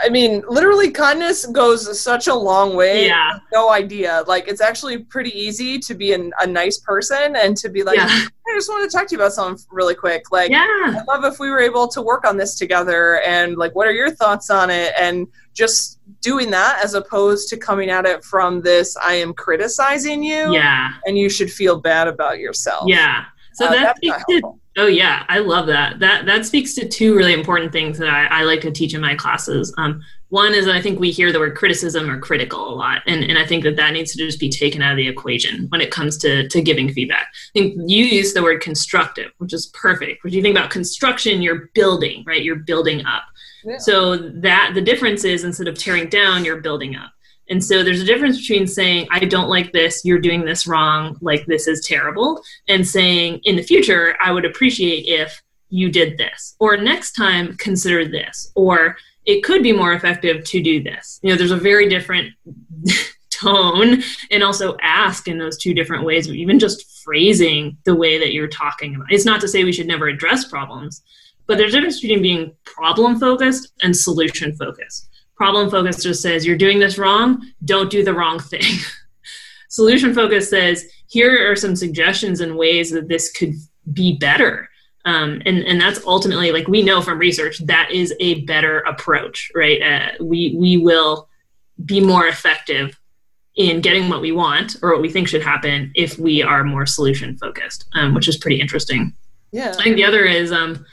I 0.04 0.08
mean, 0.08 0.42
literally, 0.48 0.90
kindness 0.90 1.46
goes 1.46 2.00
such 2.00 2.26
a 2.28 2.34
long 2.34 2.76
way. 2.76 3.06
Yeah. 3.06 3.38
No 3.52 3.70
idea. 3.70 4.24
Like, 4.26 4.46
it's 4.48 4.60
actually 4.60 4.98
pretty 4.98 5.30
easy 5.38 5.78
to 5.80 5.94
be 5.94 6.12
an, 6.12 6.32
a 6.40 6.46
nice 6.46 6.78
person 6.78 7.34
and 7.36 7.56
to 7.56 7.68
be 7.68 7.82
like, 7.82 7.96
Yeah. 7.96 8.06
I 8.08 8.54
just 8.54 8.68
want 8.68 8.88
to 8.90 8.96
talk 8.96 9.08
to 9.08 9.14
you 9.14 9.20
about 9.20 9.32
something 9.32 9.64
really 9.70 9.94
quick. 9.94 10.30
Like, 10.30 10.50
Yeah. 10.50 10.64
I 10.66 11.02
love 11.08 11.24
if 11.24 11.38
we 11.40 11.50
were 11.50 11.60
able 11.60 11.88
to 11.88 12.02
work 12.02 12.24
on 12.26 12.36
this 12.36 12.54
together 12.56 13.20
and, 13.22 13.56
like, 13.56 13.74
what 13.74 13.86
are 13.88 13.92
your 13.92 14.10
thoughts 14.10 14.48
on 14.50 14.70
it? 14.70 14.92
And 15.00 15.26
just 15.54 15.98
doing 16.20 16.50
that 16.50 16.80
as 16.84 16.94
opposed 16.94 17.48
to 17.48 17.56
coming 17.56 17.90
at 17.90 18.06
it 18.06 18.22
from 18.24 18.60
this, 18.60 18.96
I 18.96 19.14
am 19.14 19.32
criticizing 19.34 20.22
you 20.22 20.52
Yeah. 20.52 20.90
and 21.06 21.18
you 21.18 21.28
should 21.28 21.50
feel 21.50 21.80
bad 21.80 22.06
about 22.06 22.38
yourself. 22.38 22.84
Yeah. 22.86 23.24
So 23.54 23.66
Uh, 23.66 23.70
that 23.70 23.96
not 24.02 24.22
helpful. 24.28 24.59
Oh 24.76 24.86
yeah, 24.86 25.24
I 25.28 25.40
love 25.40 25.66
that. 25.66 25.98
That 25.98 26.26
that 26.26 26.46
speaks 26.46 26.74
to 26.74 26.88
two 26.88 27.16
really 27.16 27.32
important 27.32 27.72
things 27.72 27.98
that 27.98 28.08
I, 28.08 28.26
I 28.26 28.42
like 28.44 28.60
to 28.60 28.70
teach 28.70 28.94
in 28.94 29.00
my 29.00 29.16
classes. 29.16 29.74
Um, 29.78 30.02
one 30.28 30.54
is 30.54 30.66
that 30.66 30.76
I 30.76 30.80
think 30.80 31.00
we 31.00 31.10
hear 31.10 31.32
the 31.32 31.40
word 31.40 31.56
criticism 31.56 32.08
or 32.08 32.20
critical 32.20 32.72
a 32.72 32.74
lot, 32.74 33.02
and, 33.08 33.24
and 33.24 33.36
I 33.36 33.44
think 33.44 33.64
that 33.64 33.74
that 33.76 33.92
needs 33.92 34.12
to 34.12 34.18
just 34.18 34.38
be 34.38 34.48
taken 34.48 34.80
out 34.80 34.92
of 34.92 34.96
the 34.96 35.08
equation 35.08 35.66
when 35.70 35.80
it 35.80 35.90
comes 35.90 36.16
to 36.18 36.48
to 36.48 36.62
giving 36.62 36.92
feedback. 36.92 37.26
I 37.32 37.58
think 37.58 37.74
you 37.86 38.04
use 38.04 38.32
the 38.32 38.44
word 38.44 38.60
constructive, 38.60 39.32
which 39.38 39.52
is 39.52 39.66
perfect. 39.74 40.22
When 40.22 40.32
you 40.32 40.40
think 40.40 40.56
about 40.56 40.70
construction, 40.70 41.42
you're 41.42 41.68
building, 41.74 42.22
right? 42.24 42.42
You're 42.42 42.56
building 42.56 43.04
up. 43.04 43.24
Yeah. 43.64 43.78
So 43.78 44.16
that 44.16 44.72
the 44.74 44.80
difference 44.80 45.24
is 45.24 45.42
instead 45.42 45.66
of 45.66 45.76
tearing 45.76 46.08
down, 46.08 46.44
you're 46.44 46.60
building 46.60 46.94
up. 46.94 47.10
And 47.50 47.62
so 47.62 47.82
there's 47.82 48.00
a 48.00 48.04
difference 48.04 48.40
between 48.40 48.68
saying, 48.68 49.08
I 49.10 49.24
don't 49.24 49.48
like 49.48 49.72
this, 49.72 50.04
you're 50.04 50.20
doing 50.20 50.44
this 50.44 50.68
wrong, 50.68 51.18
like 51.20 51.44
this 51.46 51.66
is 51.66 51.84
terrible, 51.84 52.42
and 52.68 52.86
saying, 52.86 53.40
in 53.42 53.56
the 53.56 53.62
future, 53.62 54.16
I 54.22 54.30
would 54.30 54.44
appreciate 54.44 55.06
if 55.06 55.42
you 55.68 55.90
did 55.90 56.16
this, 56.16 56.54
or 56.60 56.76
next 56.76 57.12
time, 57.12 57.56
consider 57.56 58.06
this, 58.06 58.50
or 58.54 58.96
it 59.26 59.42
could 59.42 59.62
be 59.62 59.72
more 59.72 59.92
effective 59.92 60.44
to 60.44 60.62
do 60.62 60.82
this. 60.82 61.18
You 61.22 61.30
know, 61.30 61.36
there's 61.36 61.50
a 61.50 61.56
very 61.56 61.88
different 61.88 62.32
tone 63.30 64.02
and 64.30 64.42
also 64.42 64.76
ask 64.80 65.26
in 65.28 65.38
those 65.38 65.58
two 65.58 65.74
different 65.74 66.04
ways, 66.04 66.28
even 66.28 66.58
just 66.58 67.02
phrasing 67.02 67.76
the 67.84 67.94
way 67.94 68.18
that 68.18 68.32
you're 68.32 68.48
talking 68.48 68.94
about. 68.94 69.10
It's 69.10 69.24
not 69.24 69.40
to 69.40 69.48
say 69.48 69.64
we 69.64 69.72
should 69.72 69.86
never 69.86 70.08
address 70.08 70.44
problems, 70.44 71.02
but 71.46 71.58
there's 71.58 71.74
a 71.74 71.78
difference 71.78 72.00
between 72.00 72.22
being 72.22 72.52
problem 72.64 73.18
focused 73.18 73.72
and 73.82 73.96
solution 73.96 74.54
focused. 74.54 75.09
Problem 75.40 75.70
focused 75.70 76.02
just 76.02 76.20
says, 76.20 76.44
you're 76.44 76.58
doing 76.58 76.78
this 76.78 76.98
wrong, 76.98 77.50
don't 77.64 77.90
do 77.90 78.04
the 78.04 78.12
wrong 78.12 78.38
thing. 78.38 78.74
solution 79.70 80.12
focused 80.12 80.50
says, 80.50 80.84
here 81.06 81.50
are 81.50 81.56
some 81.56 81.74
suggestions 81.74 82.42
and 82.42 82.58
ways 82.58 82.90
that 82.90 83.08
this 83.08 83.32
could 83.32 83.54
be 83.94 84.18
better. 84.18 84.68
Um, 85.06 85.40
and, 85.46 85.60
and 85.60 85.80
that's 85.80 86.04
ultimately, 86.04 86.52
like 86.52 86.68
we 86.68 86.82
know 86.82 87.00
from 87.00 87.18
research, 87.18 87.56
that 87.60 87.90
is 87.90 88.12
a 88.20 88.42
better 88.42 88.80
approach, 88.80 89.50
right? 89.54 89.80
Uh, 89.80 90.22
we, 90.22 90.54
we 90.58 90.76
will 90.76 91.30
be 91.86 92.00
more 92.00 92.26
effective 92.26 93.00
in 93.56 93.80
getting 93.80 94.10
what 94.10 94.20
we 94.20 94.32
want 94.32 94.76
or 94.82 94.92
what 94.92 95.00
we 95.00 95.08
think 95.08 95.26
should 95.26 95.40
happen 95.40 95.90
if 95.94 96.18
we 96.18 96.42
are 96.42 96.64
more 96.64 96.84
solution 96.84 97.38
focused, 97.38 97.86
um, 97.94 98.12
which 98.12 98.28
is 98.28 98.36
pretty 98.36 98.60
interesting. 98.60 99.14
Yeah. 99.52 99.74
I 99.78 99.84
think 99.84 99.96
the 99.96 100.04
other 100.04 100.26
is 100.26 100.52
um, 100.52 100.84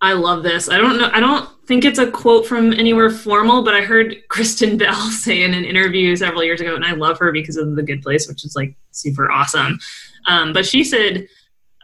I 0.00 0.12
love 0.12 0.42
this. 0.42 0.68
I 0.68 0.78
don't 0.78 0.98
know. 0.98 1.10
I 1.12 1.20
don't 1.20 1.48
think 1.66 1.84
it's 1.84 1.98
a 1.98 2.10
quote 2.10 2.46
from 2.46 2.72
anywhere 2.72 3.10
formal, 3.10 3.62
but 3.62 3.74
I 3.74 3.80
heard 3.80 4.16
Kristen 4.28 4.76
Bell 4.78 5.10
say 5.10 5.42
in 5.42 5.54
an 5.54 5.64
interview 5.64 6.14
several 6.16 6.44
years 6.44 6.60
ago, 6.60 6.74
and 6.74 6.84
I 6.84 6.92
love 6.92 7.18
her 7.18 7.32
because 7.32 7.56
of 7.56 7.76
The 7.76 7.82
Good 7.82 8.02
Place, 8.02 8.28
which 8.28 8.44
is 8.44 8.54
like 8.54 8.74
super 8.90 9.30
awesome. 9.30 9.78
Um, 10.26 10.52
but 10.52 10.66
she 10.66 10.84
said, 10.84 11.28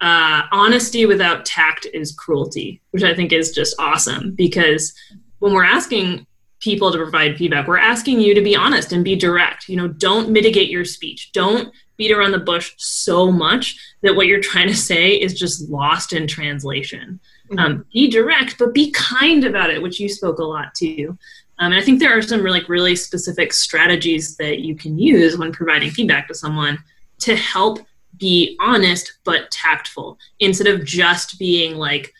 uh, 0.01 0.43
"Honesty 0.53 1.07
without 1.07 1.45
tact 1.45 1.87
is 1.93 2.13
cruelty," 2.13 2.83
which 2.91 3.03
I 3.03 3.15
think 3.15 3.33
is 3.33 3.53
just 3.53 3.75
awesome 3.79 4.35
because 4.35 4.93
when 5.39 5.53
we're 5.53 5.65
asking 5.65 6.27
people 6.61 6.93
to 6.93 6.99
provide 6.99 7.37
feedback, 7.37 7.67
we're 7.67 7.77
asking 7.77 8.21
you 8.21 8.35
to 8.35 8.41
be 8.41 8.55
honest 8.55 8.93
and 8.93 9.05
be 9.05 9.17
direct. 9.17 9.69
You 9.69 9.77
know, 9.77 9.89
don't 9.89 10.31
mitigate 10.31 10.71
your 10.71 10.85
speech. 10.85 11.33
Don't 11.33 11.73
beat 11.97 12.13
around 12.13 12.33
the 12.33 12.39
bush 12.39 12.73
so 12.79 13.33
much 13.33 13.77
that 14.03 14.15
what 14.15 14.27
you're 14.27 14.41
trying 14.41 14.69
to 14.69 14.77
say 14.77 15.11
is 15.11 15.39
just 15.39 15.69
lost 15.69 16.13
in 16.13 16.27
translation. 16.27 17.21
Um, 17.59 17.85
be 17.93 18.09
direct, 18.09 18.59
but 18.59 18.75
be 18.75 18.91
kind 18.93 19.45
about 19.45 19.71
it, 19.71 19.83
which 19.83 20.01
you 20.01 20.09
spoke 20.09 20.39
a 20.39 20.45
lot 20.45 20.75
to. 20.77 21.17
Um, 21.59 21.73
and 21.73 21.75
I 21.75 21.83
think 21.83 22.01
there 22.01 22.17
are 22.17 22.23
some 22.23 22.43
like, 22.45 22.69
really 22.69 22.97
specific 22.97 23.53
strategies 23.53 24.37
that 24.37 24.61
you 24.61 24.75
can 24.75 24.99
use 24.99 25.37
when 25.37 25.53
providing 25.53 25.91
feedback 25.91 26.29
to 26.29 26.35
someone 26.35 26.79
to 27.21 27.37
help 27.37 27.79
be 28.19 28.57
honest 28.61 29.19
but 29.25 29.51
tactful 29.51 30.19
instead 30.41 30.67
of 30.67 30.85
just 30.85 31.39
being 31.39 31.77
like 31.77 32.13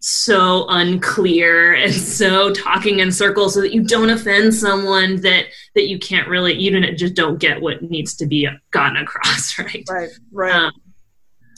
so 0.00 0.66
unclear 0.68 1.74
and 1.74 1.92
so 2.18 2.52
talking 2.52 2.98
in 2.98 3.10
circles 3.10 3.54
so 3.54 3.60
that 3.60 3.72
you 3.72 3.82
don't 3.82 4.10
offend 4.10 4.52
someone 4.52 5.20
that 5.20 5.46
that 5.74 5.88
you 5.88 5.98
can't 5.98 6.28
really 6.28 6.52
you 6.52 6.70
don't 6.70 6.96
just 6.96 7.14
don't 7.14 7.38
get 7.38 7.60
what 7.62 7.82
needs 7.82 8.14
to 8.14 8.26
be 8.26 8.48
gotten 8.72 8.96
across 8.96 9.58
right 9.58 9.84
Right. 9.88 10.10
Right. 10.32 10.54
um, 10.54 10.72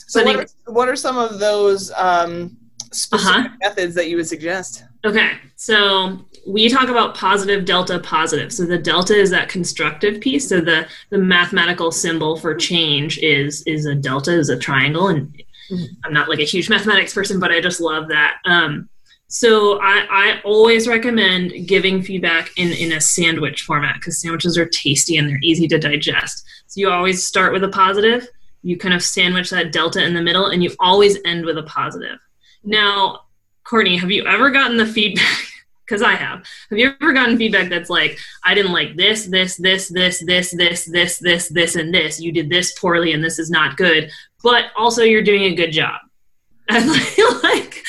so, 0.07 0.21
I 0.21 0.25
what 0.25 0.35
are, 0.35 0.71
what 0.71 0.89
are 0.89 0.95
some 0.95 1.17
of 1.17 1.39
those 1.39 1.91
um, 1.93 2.55
specific 2.95 3.35
Uh-huh. 3.35 3.49
methods 3.61 3.95
that 3.95 4.09
you 4.09 4.17
would 4.17 4.27
suggest? 4.27 4.83
Okay, 5.05 5.31
so 5.55 6.25
we 6.47 6.69
talk 6.69 6.89
about 6.89 7.15
positive 7.15 7.65
delta 7.65 7.99
positive. 7.99 8.51
So 8.51 8.65
the 8.65 8.77
delta 8.77 9.15
is 9.15 9.29
that 9.31 9.49
constructive 9.49 10.19
piece. 10.21 10.47
So 10.49 10.61
the 10.61 10.87
the 11.09 11.17
mathematical 11.17 11.91
symbol 11.91 12.37
for 12.37 12.55
change 12.55 13.17
is 13.19 13.61
is 13.67 13.85
a 13.85 13.95
delta 13.95 14.31
is 14.33 14.49
a 14.49 14.57
triangle, 14.57 15.07
and 15.09 15.33
Mhm. 15.71 15.87
I'm 16.03 16.13
not 16.13 16.29
like 16.29 16.39
a 16.39 16.43
huge 16.43 16.69
mathematics 16.69 17.13
person, 17.13 17.39
but 17.39 17.51
I 17.51 17.59
just 17.59 17.81
love 17.81 18.07
that. 18.09 18.35
Um, 18.45 18.87
so 19.27 19.79
I, 19.81 20.05
I 20.09 20.41
always 20.43 20.87
recommend 20.87 21.67
giving 21.67 22.03
feedback 22.03 22.51
in 22.57 22.71
in 22.71 22.91
a 22.93 23.01
sandwich 23.01 23.61
format 23.63 23.95
because 23.95 24.21
sandwiches 24.21 24.57
are 24.57 24.67
tasty 24.67 25.17
and 25.17 25.27
they're 25.27 25.39
easy 25.41 25.67
to 25.69 25.79
digest. 25.79 26.43
So 26.67 26.79
you 26.79 26.89
always 26.89 27.25
start 27.25 27.51
with 27.53 27.63
a 27.63 27.69
positive. 27.69 28.27
You 28.61 28.77
kind 28.77 28.93
of 28.93 29.03
sandwich 29.03 29.49
that 29.51 29.71
delta 29.71 30.03
in 30.03 30.13
the 30.13 30.21
middle, 30.21 30.47
and 30.47 30.63
you 30.63 30.71
always 30.79 31.17
end 31.25 31.45
with 31.45 31.57
a 31.57 31.63
positive. 31.63 32.17
Now, 32.65 33.21
Courtney, 33.63 33.97
have 33.97 34.11
you 34.11 34.25
ever 34.25 34.49
gotten 34.49 34.77
the 34.77 34.85
feedback? 34.85 35.25
Because 35.87 36.01
I 36.01 36.15
have. 36.15 36.43
Have 36.71 36.79
you 36.79 36.95
ever 36.99 37.13
gotten 37.13 37.37
feedback 37.37 37.69
that's 37.69 37.91
like, 37.91 38.17
I 38.43 38.55
didn't 38.55 38.71
like 38.71 38.95
this, 38.95 39.27
this, 39.27 39.55
this, 39.55 39.87
this, 39.87 40.19
this, 40.19 40.49
this, 40.49 40.85
this, 40.85 41.19
this, 41.19 41.47
this, 41.47 41.75
and 41.75 41.93
this. 41.93 42.19
You 42.19 42.31
did 42.31 42.49
this 42.49 42.73
poorly, 42.79 43.13
and 43.13 43.23
this 43.23 43.37
is 43.37 43.51
not 43.51 43.77
good. 43.77 44.09
But 44.41 44.71
also, 44.75 45.03
you're 45.03 45.21
doing 45.21 45.43
a 45.43 45.53
good 45.53 45.71
job. 45.71 46.01
And 46.69 46.87
like, 46.89 47.83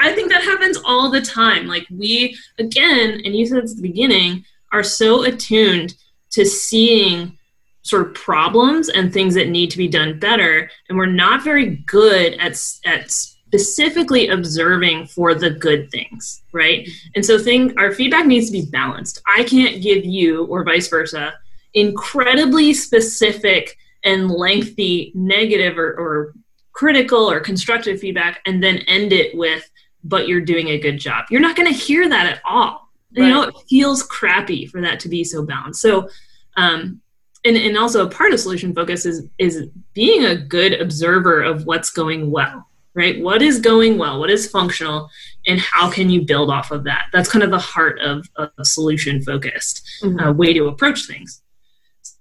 I 0.00 0.12
think 0.14 0.30
that 0.30 0.44
happens 0.44 0.78
all 0.84 1.10
the 1.10 1.20
time. 1.20 1.66
Like 1.66 1.88
we, 1.90 2.38
again, 2.60 3.20
and 3.24 3.34
you 3.34 3.46
said 3.46 3.58
at 3.64 3.70
the 3.74 3.82
beginning, 3.82 4.44
are 4.70 4.84
so 4.84 5.24
attuned 5.24 5.94
to 6.30 6.44
seeing 6.44 7.36
sort 7.82 8.06
of 8.06 8.14
problems 8.14 8.88
and 8.88 9.12
things 9.12 9.34
that 9.34 9.48
need 9.48 9.70
to 9.72 9.78
be 9.78 9.88
done 9.88 10.20
better, 10.20 10.70
and 10.88 10.96
we're 10.96 11.06
not 11.06 11.42
very 11.42 11.76
good 11.86 12.34
at 12.34 12.52
at 12.84 13.12
specifically 13.52 14.28
observing 14.28 15.04
for 15.04 15.34
the 15.34 15.50
good 15.50 15.90
things, 15.90 16.42
right? 16.52 16.88
And 17.14 17.24
so 17.24 17.38
thing 17.38 17.78
our 17.78 17.92
feedback 17.92 18.24
needs 18.24 18.46
to 18.46 18.52
be 18.52 18.64
balanced. 18.64 19.20
I 19.26 19.44
can't 19.44 19.82
give 19.82 20.06
you 20.06 20.46
or 20.46 20.64
vice 20.64 20.88
versa 20.88 21.34
incredibly 21.74 22.72
specific 22.72 23.76
and 24.04 24.30
lengthy 24.30 25.12
negative 25.14 25.78
or, 25.78 25.92
or 25.92 26.34
critical 26.72 27.30
or 27.30 27.40
constructive 27.40 28.00
feedback 28.00 28.40
and 28.46 28.62
then 28.62 28.78
end 28.88 29.12
it 29.12 29.36
with 29.36 29.68
but 30.04 30.26
you're 30.26 30.40
doing 30.40 30.70
a 30.70 30.78
good 30.80 30.98
job. 30.98 31.26
You're 31.30 31.40
not 31.40 31.54
going 31.54 31.72
to 31.72 31.78
hear 31.78 32.08
that 32.08 32.26
at 32.26 32.40
all. 32.44 32.88
You 33.12 33.28
know, 33.28 33.42
it 33.42 33.54
feels 33.68 34.02
crappy 34.02 34.66
for 34.66 34.80
that 34.80 34.98
to 35.00 35.08
be 35.08 35.22
so 35.22 35.44
balanced. 35.44 35.82
So 35.82 36.08
um 36.56 37.00
and, 37.44 37.56
and 37.56 37.76
also 37.76 38.06
a 38.06 38.10
part 38.10 38.32
of 38.32 38.40
solution 38.40 38.74
focus 38.74 39.04
is 39.04 39.28
is 39.38 39.68
being 39.92 40.24
a 40.24 40.36
good 40.36 40.80
observer 40.80 41.42
of 41.42 41.66
what's 41.66 41.90
going 41.90 42.30
well 42.30 42.66
right? 42.94 43.20
What 43.20 43.42
is 43.42 43.58
going 43.58 43.98
well? 43.98 44.20
What 44.20 44.30
is 44.30 44.48
functional? 44.50 45.08
And 45.46 45.58
how 45.60 45.90
can 45.90 46.10
you 46.10 46.22
build 46.22 46.50
off 46.50 46.70
of 46.70 46.84
that? 46.84 47.06
That's 47.12 47.28
kind 47.30 47.42
of 47.42 47.50
the 47.50 47.58
heart 47.58 47.98
of 48.00 48.28
a 48.36 48.64
solution 48.64 49.22
focused 49.22 49.82
Mhm. 50.02 50.28
uh, 50.28 50.32
way 50.32 50.52
to 50.52 50.66
approach 50.66 51.06
things. 51.06 51.42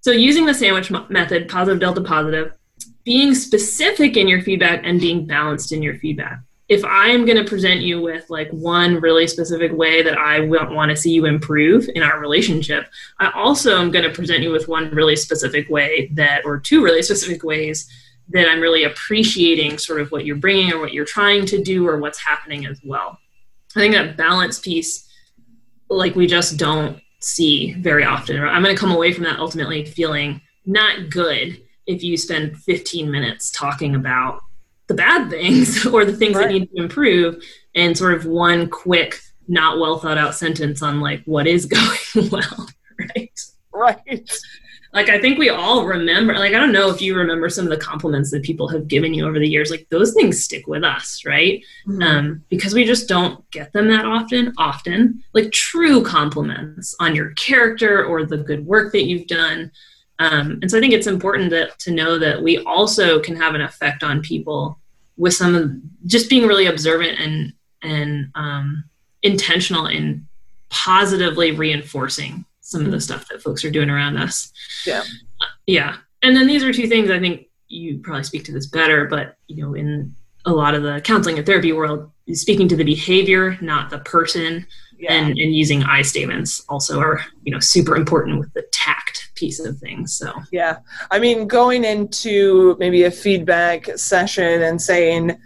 So 0.01 0.11
using 0.11 0.45
the 0.45 0.53
sandwich 0.53 0.91
method 1.09 1.47
positive 1.49 1.79
delta 1.79 2.01
positive 2.01 2.53
being 3.03 3.33
specific 3.35 4.15
in 4.17 4.27
your 4.27 4.41
feedback 4.41 4.81
and 4.83 4.99
being 4.99 5.25
balanced 5.25 5.71
in 5.71 5.81
your 5.83 5.95
feedback. 5.95 6.39
If 6.69 6.85
i 6.85 7.07
am 7.07 7.25
going 7.25 7.37
to 7.37 7.43
present 7.43 7.81
you 7.81 7.99
with 8.01 8.29
like 8.29 8.49
one 8.51 9.01
really 9.01 9.27
specific 9.27 9.71
way 9.73 10.01
that 10.03 10.17
i 10.17 10.39
want 10.39 10.89
to 10.89 10.95
see 10.95 11.11
you 11.11 11.25
improve 11.25 11.89
in 11.95 12.01
our 12.01 12.19
relationship 12.19 12.85
I 13.19 13.29
also 13.31 13.77
am 13.81 13.91
going 13.91 14.05
to 14.05 14.15
present 14.15 14.41
you 14.41 14.51
with 14.51 14.67
one 14.69 14.89
really 14.91 15.15
specific 15.17 15.69
way 15.69 16.09
that, 16.13 16.45
or 16.45 16.59
two 16.59 16.81
really 16.83 17.01
specific 17.01 17.43
ways 17.43 17.87
that 18.33 18.49
I'm 18.49 18.59
really 18.61 18.83
appreciating 18.83 19.77
sort 19.77 20.01
of 20.01 20.11
what 20.11 20.25
you're 20.25 20.35
bringing 20.35 20.71
or 20.73 20.79
what 20.79 20.93
you're 20.93 21.05
trying 21.05 21.45
to 21.47 21.61
do 21.61 21.87
or 21.87 21.99
what's 21.99 22.19
happening 22.19 22.65
as 22.65 22.79
well. 22.83 23.17
I 23.75 23.79
think 23.79 23.93
that 23.93 24.17
balance 24.17 24.59
piece, 24.59 25.07
like 25.89 26.15
we 26.15 26.27
just 26.27 26.57
don't 26.57 26.99
see 27.19 27.73
very 27.73 28.03
often. 28.03 28.41
I'm 28.41 28.63
going 28.63 28.75
to 28.75 28.79
come 28.79 28.91
away 28.91 29.13
from 29.13 29.23
that 29.25 29.39
ultimately 29.39 29.85
feeling 29.85 30.41
not 30.65 31.09
good 31.09 31.61
if 31.87 32.03
you 32.03 32.17
spend 32.17 32.57
15 32.57 33.09
minutes 33.09 33.51
talking 33.51 33.95
about 33.95 34.39
the 34.87 34.93
bad 34.93 35.29
things 35.29 35.85
or 35.93 36.05
the 36.05 36.13
things 36.15 36.35
Right. 36.35 36.47
that 36.47 36.53
need 36.53 36.69
to 36.75 36.81
improve 36.83 37.43
and 37.75 37.97
sort 37.97 38.13
of 38.13 38.25
one 38.25 38.69
quick, 38.69 39.19
not 39.47 39.79
well 39.79 39.99
thought 39.99 40.17
out 40.17 40.35
sentence 40.35 40.81
on 40.81 40.99
like 40.99 41.23
what 41.25 41.47
is 41.47 41.65
going 42.15 42.29
well, 42.29 42.69
right? 43.15 43.39
Right. 43.73 44.31
Like 44.93 45.09
I 45.09 45.19
think 45.19 45.39
we 45.39 45.49
all 45.49 45.85
remember. 45.85 46.33
Like 46.33 46.53
I 46.53 46.59
don't 46.59 46.73
know 46.73 46.89
if 46.89 47.01
you 47.01 47.15
remember 47.15 47.49
some 47.49 47.65
of 47.65 47.71
the 47.71 47.83
compliments 47.83 48.31
that 48.31 48.43
people 48.43 48.67
have 48.67 48.87
given 48.87 49.13
you 49.13 49.25
over 49.25 49.39
the 49.39 49.47
years. 49.47 49.71
Like 49.71 49.87
those 49.89 50.13
things 50.13 50.43
stick 50.43 50.67
with 50.67 50.83
us, 50.83 51.23
right? 51.25 51.63
Mm-hmm. 51.87 52.01
Um, 52.01 52.43
because 52.49 52.73
we 52.73 52.83
just 52.83 53.07
don't 53.07 53.49
get 53.51 53.71
them 53.71 53.87
that 53.87 54.05
often. 54.05 54.53
Often, 54.57 55.23
like 55.33 55.51
true 55.51 56.03
compliments 56.03 56.93
on 56.99 57.15
your 57.15 57.31
character 57.31 58.03
or 58.05 58.25
the 58.25 58.37
good 58.37 58.65
work 58.65 58.91
that 58.91 59.05
you've 59.05 59.27
done. 59.27 59.71
Um, 60.19 60.59
and 60.61 60.69
so 60.69 60.77
I 60.77 60.81
think 60.81 60.93
it's 60.93 61.07
important 61.07 61.49
that, 61.49 61.79
to 61.79 61.91
know 61.91 62.19
that 62.19 62.43
we 62.43 62.59
also 62.59 63.19
can 63.19 63.35
have 63.37 63.55
an 63.55 63.61
effect 63.61 64.03
on 64.03 64.21
people 64.21 64.77
with 65.17 65.33
some 65.33 65.55
of 65.55 65.71
just 66.05 66.29
being 66.29 66.47
really 66.47 66.67
observant 66.67 67.19
and 67.19 67.53
and 67.83 68.29
um, 68.35 68.83
intentional 69.23 69.87
in 69.87 70.27
positively 70.69 71.51
reinforcing 71.51 72.45
some 72.71 72.85
of 72.85 72.91
the 72.91 72.97
mm-hmm. 72.97 73.01
stuff 73.01 73.27
that 73.27 73.41
folks 73.41 73.65
are 73.65 73.69
doing 73.69 73.89
around 73.89 74.17
us. 74.17 74.51
Yeah. 74.85 75.03
Yeah. 75.67 75.97
And 76.23 76.35
then 76.35 76.47
these 76.47 76.63
are 76.63 76.71
two 76.71 76.87
things 76.87 77.11
I 77.11 77.19
think 77.19 77.47
you 77.67 77.99
probably 77.99 78.23
speak 78.23 78.45
to 78.45 78.51
this 78.51 78.67
better, 78.67 79.05
but 79.05 79.35
you 79.47 79.61
know, 79.61 79.73
in 79.73 80.15
a 80.45 80.51
lot 80.51 80.73
of 80.73 80.83
the 80.83 81.01
counseling 81.01 81.37
and 81.37 81.45
therapy 81.45 81.73
world, 81.73 82.09
speaking 82.31 82.67
to 82.69 82.75
the 82.75 82.83
behavior, 82.83 83.57
not 83.61 83.89
the 83.89 83.99
person, 83.99 84.65
yeah. 84.97 85.13
and, 85.13 85.29
and 85.37 85.55
using 85.55 85.83
I 85.83 86.01
statements 86.01 86.63
also 86.69 86.99
are, 86.99 87.21
you 87.43 87.51
know, 87.51 87.59
super 87.59 87.95
important 87.95 88.39
with 88.39 88.53
the 88.53 88.63
tact 88.71 89.31
piece 89.35 89.59
of 89.59 89.77
things. 89.79 90.15
So 90.15 90.33
yeah. 90.51 90.77
I 91.09 91.19
mean, 91.19 91.47
going 91.47 91.83
into 91.83 92.77
maybe 92.79 93.03
a 93.03 93.11
feedback 93.11 93.97
session 93.97 94.63
and 94.63 94.81
saying, 94.81 95.37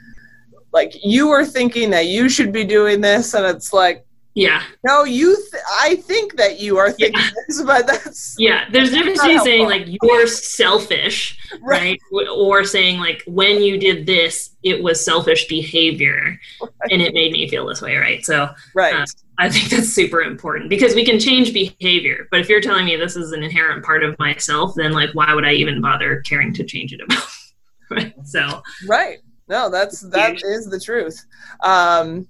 like 0.71 0.93
you 1.03 1.29
were 1.29 1.45
thinking 1.45 1.89
that 1.91 2.07
you 2.07 2.29
should 2.29 2.51
be 2.51 2.65
doing 2.65 3.01
this 3.01 3.33
and 3.33 3.45
it's 3.45 3.71
like 3.71 4.04
yeah. 4.35 4.63
No, 4.83 5.05
you. 5.05 5.33
Th- 5.33 5.63
I 5.79 5.95
think 5.95 6.35
that 6.35 6.59
you 6.59 6.77
are 6.77 6.91
thinking 6.91 7.19
yeah. 7.19 7.29
this, 7.47 7.61
but 7.61 7.87
that's 7.87 8.35
yeah. 8.37 8.65
There's 8.69 8.89
a 8.89 8.95
difference 8.97 9.21
between 9.21 9.39
saying 9.39 9.65
like 9.65 9.87
you're 9.87 10.27
selfish, 10.27 11.37
right. 11.61 11.99
right. 12.11 12.27
or 12.27 12.65
saying 12.65 12.99
like 12.99 13.23
when 13.27 13.63
you 13.63 13.79
did 13.79 14.05
this, 14.05 14.51
it 14.61 14.83
was 14.83 15.03
selfish 15.03 15.47
behavior, 15.47 16.37
right. 16.61 16.71
and 16.91 17.01
it 17.01 17.13
made 17.13 17.31
me 17.31 17.47
feel 17.47 17.65
this 17.65 17.81
way, 17.81 17.95
right? 17.95 18.25
So 18.25 18.49
right. 18.75 18.93
Uh, 18.93 19.05
I 19.37 19.49
think 19.49 19.69
that's 19.69 19.89
super 19.89 20.21
important 20.21 20.69
because 20.69 20.95
we 20.95 21.05
can 21.05 21.17
change 21.17 21.53
behavior, 21.53 22.27
but 22.29 22.41
if 22.41 22.49
you're 22.49 22.61
telling 22.61 22.85
me 22.85 22.97
this 22.97 23.15
is 23.15 23.31
an 23.31 23.41
inherent 23.41 23.85
part 23.85 24.03
of 24.03 24.19
myself, 24.19 24.75
then 24.75 24.91
like 24.91 25.11
why 25.13 25.33
would 25.33 25.45
I 25.45 25.53
even 25.53 25.81
bother 25.81 26.21
caring 26.21 26.53
to 26.55 26.63
change 26.65 26.91
it 26.91 26.99
about? 27.01 27.23
right. 27.89 28.13
So 28.25 28.61
right. 28.85 29.19
No, 29.47 29.69
that's 29.69 30.01
that 30.09 30.41
is 30.43 30.69
the 30.69 30.79
truth. 30.79 31.23
Um, 31.63 32.27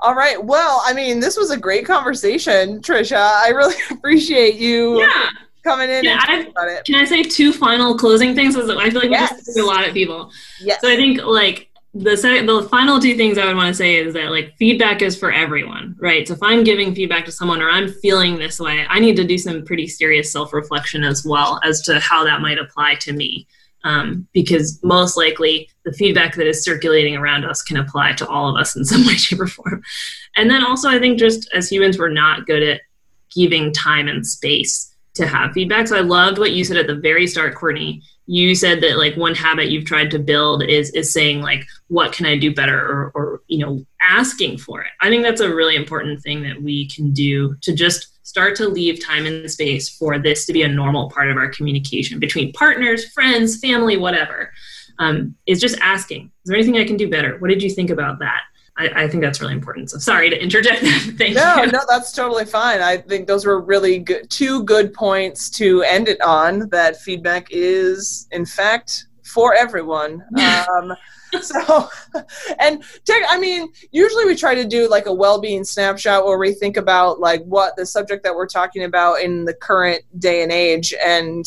all 0.00 0.14
right. 0.14 0.42
Well, 0.42 0.82
I 0.84 0.92
mean, 0.92 1.20
this 1.20 1.36
was 1.36 1.50
a 1.50 1.56
great 1.56 1.84
conversation, 1.84 2.80
Trisha. 2.80 3.16
I 3.16 3.48
really 3.48 3.74
appreciate 3.90 4.54
you 4.56 5.00
yeah. 5.00 5.30
coming 5.64 5.90
in 5.90 6.04
yeah, 6.04 6.24
and 6.28 6.48
about 6.48 6.68
it. 6.68 6.84
Can 6.84 6.94
I 6.94 7.04
say 7.04 7.22
two 7.22 7.52
final 7.52 7.96
closing 7.96 8.34
things? 8.34 8.56
I 8.56 8.60
feel 8.60 8.76
like 8.76 9.10
yes. 9.10 9.32
we 9.32 9.38
just 9.38 9.58
a 9.58 9.64
lot 9.64 9.82
at 9.82 9.92
people. 9.92 10.30
Yes. 10.60 10.80
So 10.80 10.90
I 10.90 10.96
think 10.96 11.22
like 11.22 11.70
the 11.94 12.16
second, 12.16 12.46
the 12.46 12.62
final 12.68 13.00
two 13.00 13.16
things 13.16 13.38
I 13.38 13.46
would 13.46 13.56
want 13.56 13.68
to 13.68 13.74
say 13.74 13.96
is 13.96 14.14
that 14.14 14.30
like 14.30 14.54
feedback 14.56 15.02
is 15.02 15.18
for 15.18 15.32
everyone, 15.32 15.96
right? 15.98 16.28
So 16.28 16.34
if 16.34 16.42
I'm 16.42 16.62
giving 16.62 16.94
feedback 16.94 17.24
to 17.24 17.32
someone 17.32 17.60
or 17.60 17.68
I'm 17.68 17.88
feeling 17.88 18.38
this 18.38 18.60
way, 18.60 18.84
I 18.88 19.00
need 19.00 19.16
to 19.16 19.24
do 19.24 19.38
some 19.38 19.64
pretty 19.64 19.88
serious 19.88 20.30
self 20.30 20.52
reflection 20.52 21.02
as 21.02 21.24
well 21.24 21.60
as 21.64 21.82
to 21.82 21.98
how 21.98 22.24
that 22.24 22.40
might 22.40 22.58
apply 22.58 22.96
to 22.96 23.12
me 23.12 23.48
um, 23.84 24.26
because 24.32 24.80
most 24.82 25.16
likely 25.16 25.68
the 25.88 25.96
feedback 25.96 26.34
that 26.34 26.46
is 26.46 26.62
circulating 26.62 27.16
around 27.16 27.44
us 27.44 27.62
can 27.62 27.78
apply 27.78 28.12
to 28.12 28.28
all 28.28 28.48
of 28.48 28.60
us 28.60 28.76
in 28.76 28.84
some 28.84 29.00
way, 29.06 29.14
shape, 29.14 29.40
or 29.40 29.46
form. 29.46 29.82
And 30.36 30.50
then 30.50 30.64
also, 30.64 30.88
I 30.88 30.98
think 30.98 31.18
just 31.18 31.48
as 31.54 31.70
humans, 31.70 31.98
we're 31.98 32.10
not 32.10 32.46
good 32.46 32.62
at 32.62 32.82
giving 33.34 33.72
time 33.72 34.08
and 34.08 34.26
space 34.26 34.94
to 35.14 35.26
have 35.26 35.52
feedback. 35.52 35.88
So 35.88 35.96
I 35.96 36.00
loved 36.00 36.38
what 36.38 36.52
you 36.52 36.64
said 36.64 36.76
at 36.76 36.86
the 36.86 36.94
very 36.94 37.26
start, 37.26 37.54
Courtney. 37.54 38.02
You 38.26 38.54
said 38.54 38.82
that 38.82 38.98
like 38.98 39.16
one 39.16 39.34
habit 39.34 39.70
you've 39.70 39.86
tried 39.86 40.10
to 40.10 40.18
build 40.18 40.62
is 40.62 40.90
is 40.90 41.12
saying 41.12 41.40
like, 41.40 41.64
what 41.88 42.12
can 42.12 42.26
I 42.26 42.36
do 42.36 42.54
better, 42.54 42.78
or, 42.78 43.12
or 43.14 43.40
you 43.48 43.58
know, 43.58 43.84
asking 44.06 44.58
for 44.58 44.82
it. 44.82 44.90
I 45.00 45.08
think 45.08 45.22
that's 45.22 45.40
a 45.40 45.54
really 45.54 45.76
important 45.76 46.22
thing 46.22 46.42
that 46.42 46.62
we 46.62 46.88
can 46.88 47.12
do 47.12 47.56
to 47.62 47.74
just 47.74 48.26
start 48.26 48.54
to 48.56 48.68
leave 48.68 49.02
time 49.02 49.24
and 49.24 49.50
space 49.50 49.88
for 49.88 50.18
this 50.18 50.44
to 50.46 50.52
be 50.52 50.62
a 50.62 50.68
normal 50.68 51.10
part 51.10 51.30
of 51.30 51.38
our 51.38 51.48
communication 51.48 52.18
between 52.18 52.52
partners, 52.52 53.10
friends, 53.12 53.58
family, 53.58 53.96
whatever. 53.96 54.52
Um, 54.98 55.36
is 55.46 55.60
just 55.60 55.78
asking, 55.80 56.24
is 56.24 56.30
there 56.46 56.56
anything 56.56 56.76
I 56.76 56.84
can 56.84 56.96
do 56.96 57.08
better? 57.08 57.38
What 57.38 57.48
did 57.48 57.62
you 57.62 57.70
think 57.70 57.90
about 57.90 58.18
that? 58.18 58.40
I, 58.78 59.04
I 59.04 59.08
think 59.08 59.22
that's 59.22 59.40
really 59.40 59.52
important. 59.52 59.90
So 59.90 59.98
sorry 59.98 60.30
to 60.30 60.40
interject. 60.40 60.80
Thank 61.18 61.34
no, 61.34 61.56
you. 61.56 61.70
No, 61.70 61.80
that's 61.88 62.12
totally 62.12 62.44
fine. 62.44 62.80
I 62.80 62.96
think 62.96 63.26
those 63.26 63.44
were 63.44 63.60
really 63.60 63.98
good, 63.98 64.30
two 64.30 64.62
good 64.64 64.94
points 64.94 65.50
to 65.50 65.82
end 65.82 66.08
it 66.08 66.20
on. 66.22 66.68
That 66.70 67.00
feedback 67.00 67.48
is, 67.50 68.28
in 68.30 68.46
fact, 68.46 69.06
for 69.24 69.54
everyone. 69.54 70.24
Um, 70.38 70.94
so 71.40 71.88
and 72.58 72.82
tech, 73.04 73.22
i 73.28 73.38
mean 73.38 73.70
usually 73.90 74.24
we 74.24 74.34
try 74.34 74.54
to 74.54 74.64
do 74.64 74.88
like 74.88 75.06
a 75.06 75.12
well-being 75.12 75.64
snapshot 75.64 76.24
where 76.24 76.38
we 76.38 76.52
think 76.52 76.76
about 76.76 77.20
like 77.20 77.42
what 77.44 77.76
the 77.76 77.84
subject 77.84 78.22
that 78.22 78.34
we're 78.34 78.46
talking 78.46 78.84
about 78.84 79.20
in 79.20 79.44
the 79.44 79.54
current 79.54 80.02
day 80.18 80.42
and 80.42 80.52
age 80.52 80.94
and 81.04 81.44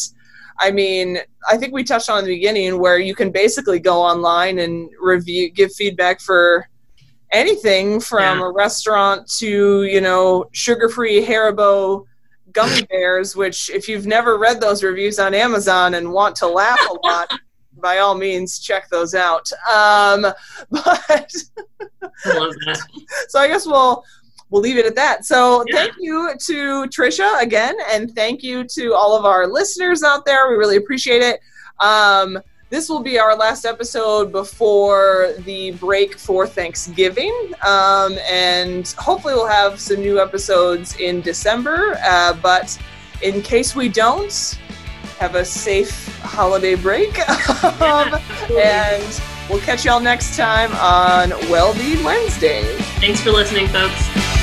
i 0.61 0.71
mean 0.71 1.17
i 1.49 1.57
think 1.57 1.73
we 1.73 1.83
touched 1.83 2.09
on 2.09 2.19
in 2.19 2.25
the 2.25 2.35
beginning 2.35 2.79
where 2.79 2.97
you 2.97 3.13
can 3.13 3.31
basically 3.31 3.79
go 3.79 4.01
online 4.01 4.59
and 4.59 4.89
review 4.99 5.49
give 5.49 5.73
feedback 5.73 6.21
for 6.21 6.67
anything 7.31 7.99
from 7.99 8.39
yeah. 8.39 8.45
a 8.45 8.51
restaurant 8.51 9.27
to 9.27 9.83
you 9.83 10.01
know 10.01 10.45
sugar-free 10.53 11.25
haribo 11.25 12.05
gummy 12.53 12.83
bears 12.89 13.35
which 13.35 13.69
if 13.69 13.87
you've 13.89 14.05
never 14.05 14.37
read 14.37 14.61
those 14.61 14.83
reviews 14.83 15.19
on 15.19 15.33
amazon 15.33 15.95
and 15.95 16.11
want 16.11 16.35
to 16.35 16.47
laugh 16.47 16.79
a 16.89 17.07
lot 17.07 17.31
by 17.81 17.97
all 17.97 18.15
means 18.15 18.59
check 18.59 18.89
those 18.89 19.13
out. 19.13 19.51
Um, 19.69 20.21
but 20.69 21.01
I 21.09 21.25
so 23.27 23.39
I 23.39 23.47
guess 23.47 23.65
we'll 23.65 24.03
we'll 24.51 24.61
leave 24.61 24.77
it 24.77 24.85
at 24.85 24.95
that. 24.95 25.25
So 25.25 25.63
yeah. 25.67 25.75
thank 25.77 25.95
you 25.99 26.33
to 26.37 26.83
Trisha 26.87 27.41
again, 27.41 27.75
and 27.91 28.13
thank 28.13 28.43
you 28.43 28.63
to 28.65 28.93
all 28.93 29.17
of 29.17 29.25
our 29.25 29.47
listeners 29.47 30.03
out 30.03 30.25
there. 30.25 30.49
We 30.49 30.55
really 30.55 30.77
appreciate 30.77 31.23
it. 31.23 31.39
Um, 31.79 32.37
this 32.69 32.87
will 32.87 33.01
be 33.01 33.19
our 33.19 33.35
last 33.35 33.65
episode 33.65 34.31
before 34.31 35.33
the 35.39 35.71
break 35.71 36.17
for 36.17 36.45
Thanksgiving, 36.45 37.53
um, 37.65 38.17
and 38.29 38.87
hopefully 38.97 39.33
we'll 39.33 39.47
have 39.47 39.79
some 39.79 39.99
new 39.99 40.21
episodes 40.21 40.95
in 40.97 41.21
December. 41.21 41.97
Uh, 42.05 42.33
but 42.33 42.77
in 43.21 43.41
case 43.41 43.75
we 43.75 43.89
don't, 43.89 44.57
have 45.21 45.35
a 45.35 45.45
safe 45.45 46.07
holiday 46.23 46.73
break. 46.73 47.19
um, 47.81 48.19
and 48.57 49.21
we'll 49.47 49.61
catch 49.61 49.85
y'all 49.85 49.99
next 49.99 50.35
time 50.35 50.71
on 50.77 51.29
Wellbeing 51.47 52.03
Wednesday. 52.03 52.63
Thanks 52.99 53.21
for 53.21 53.29
listening, 53.29 53.67
folks. 53.67 54.40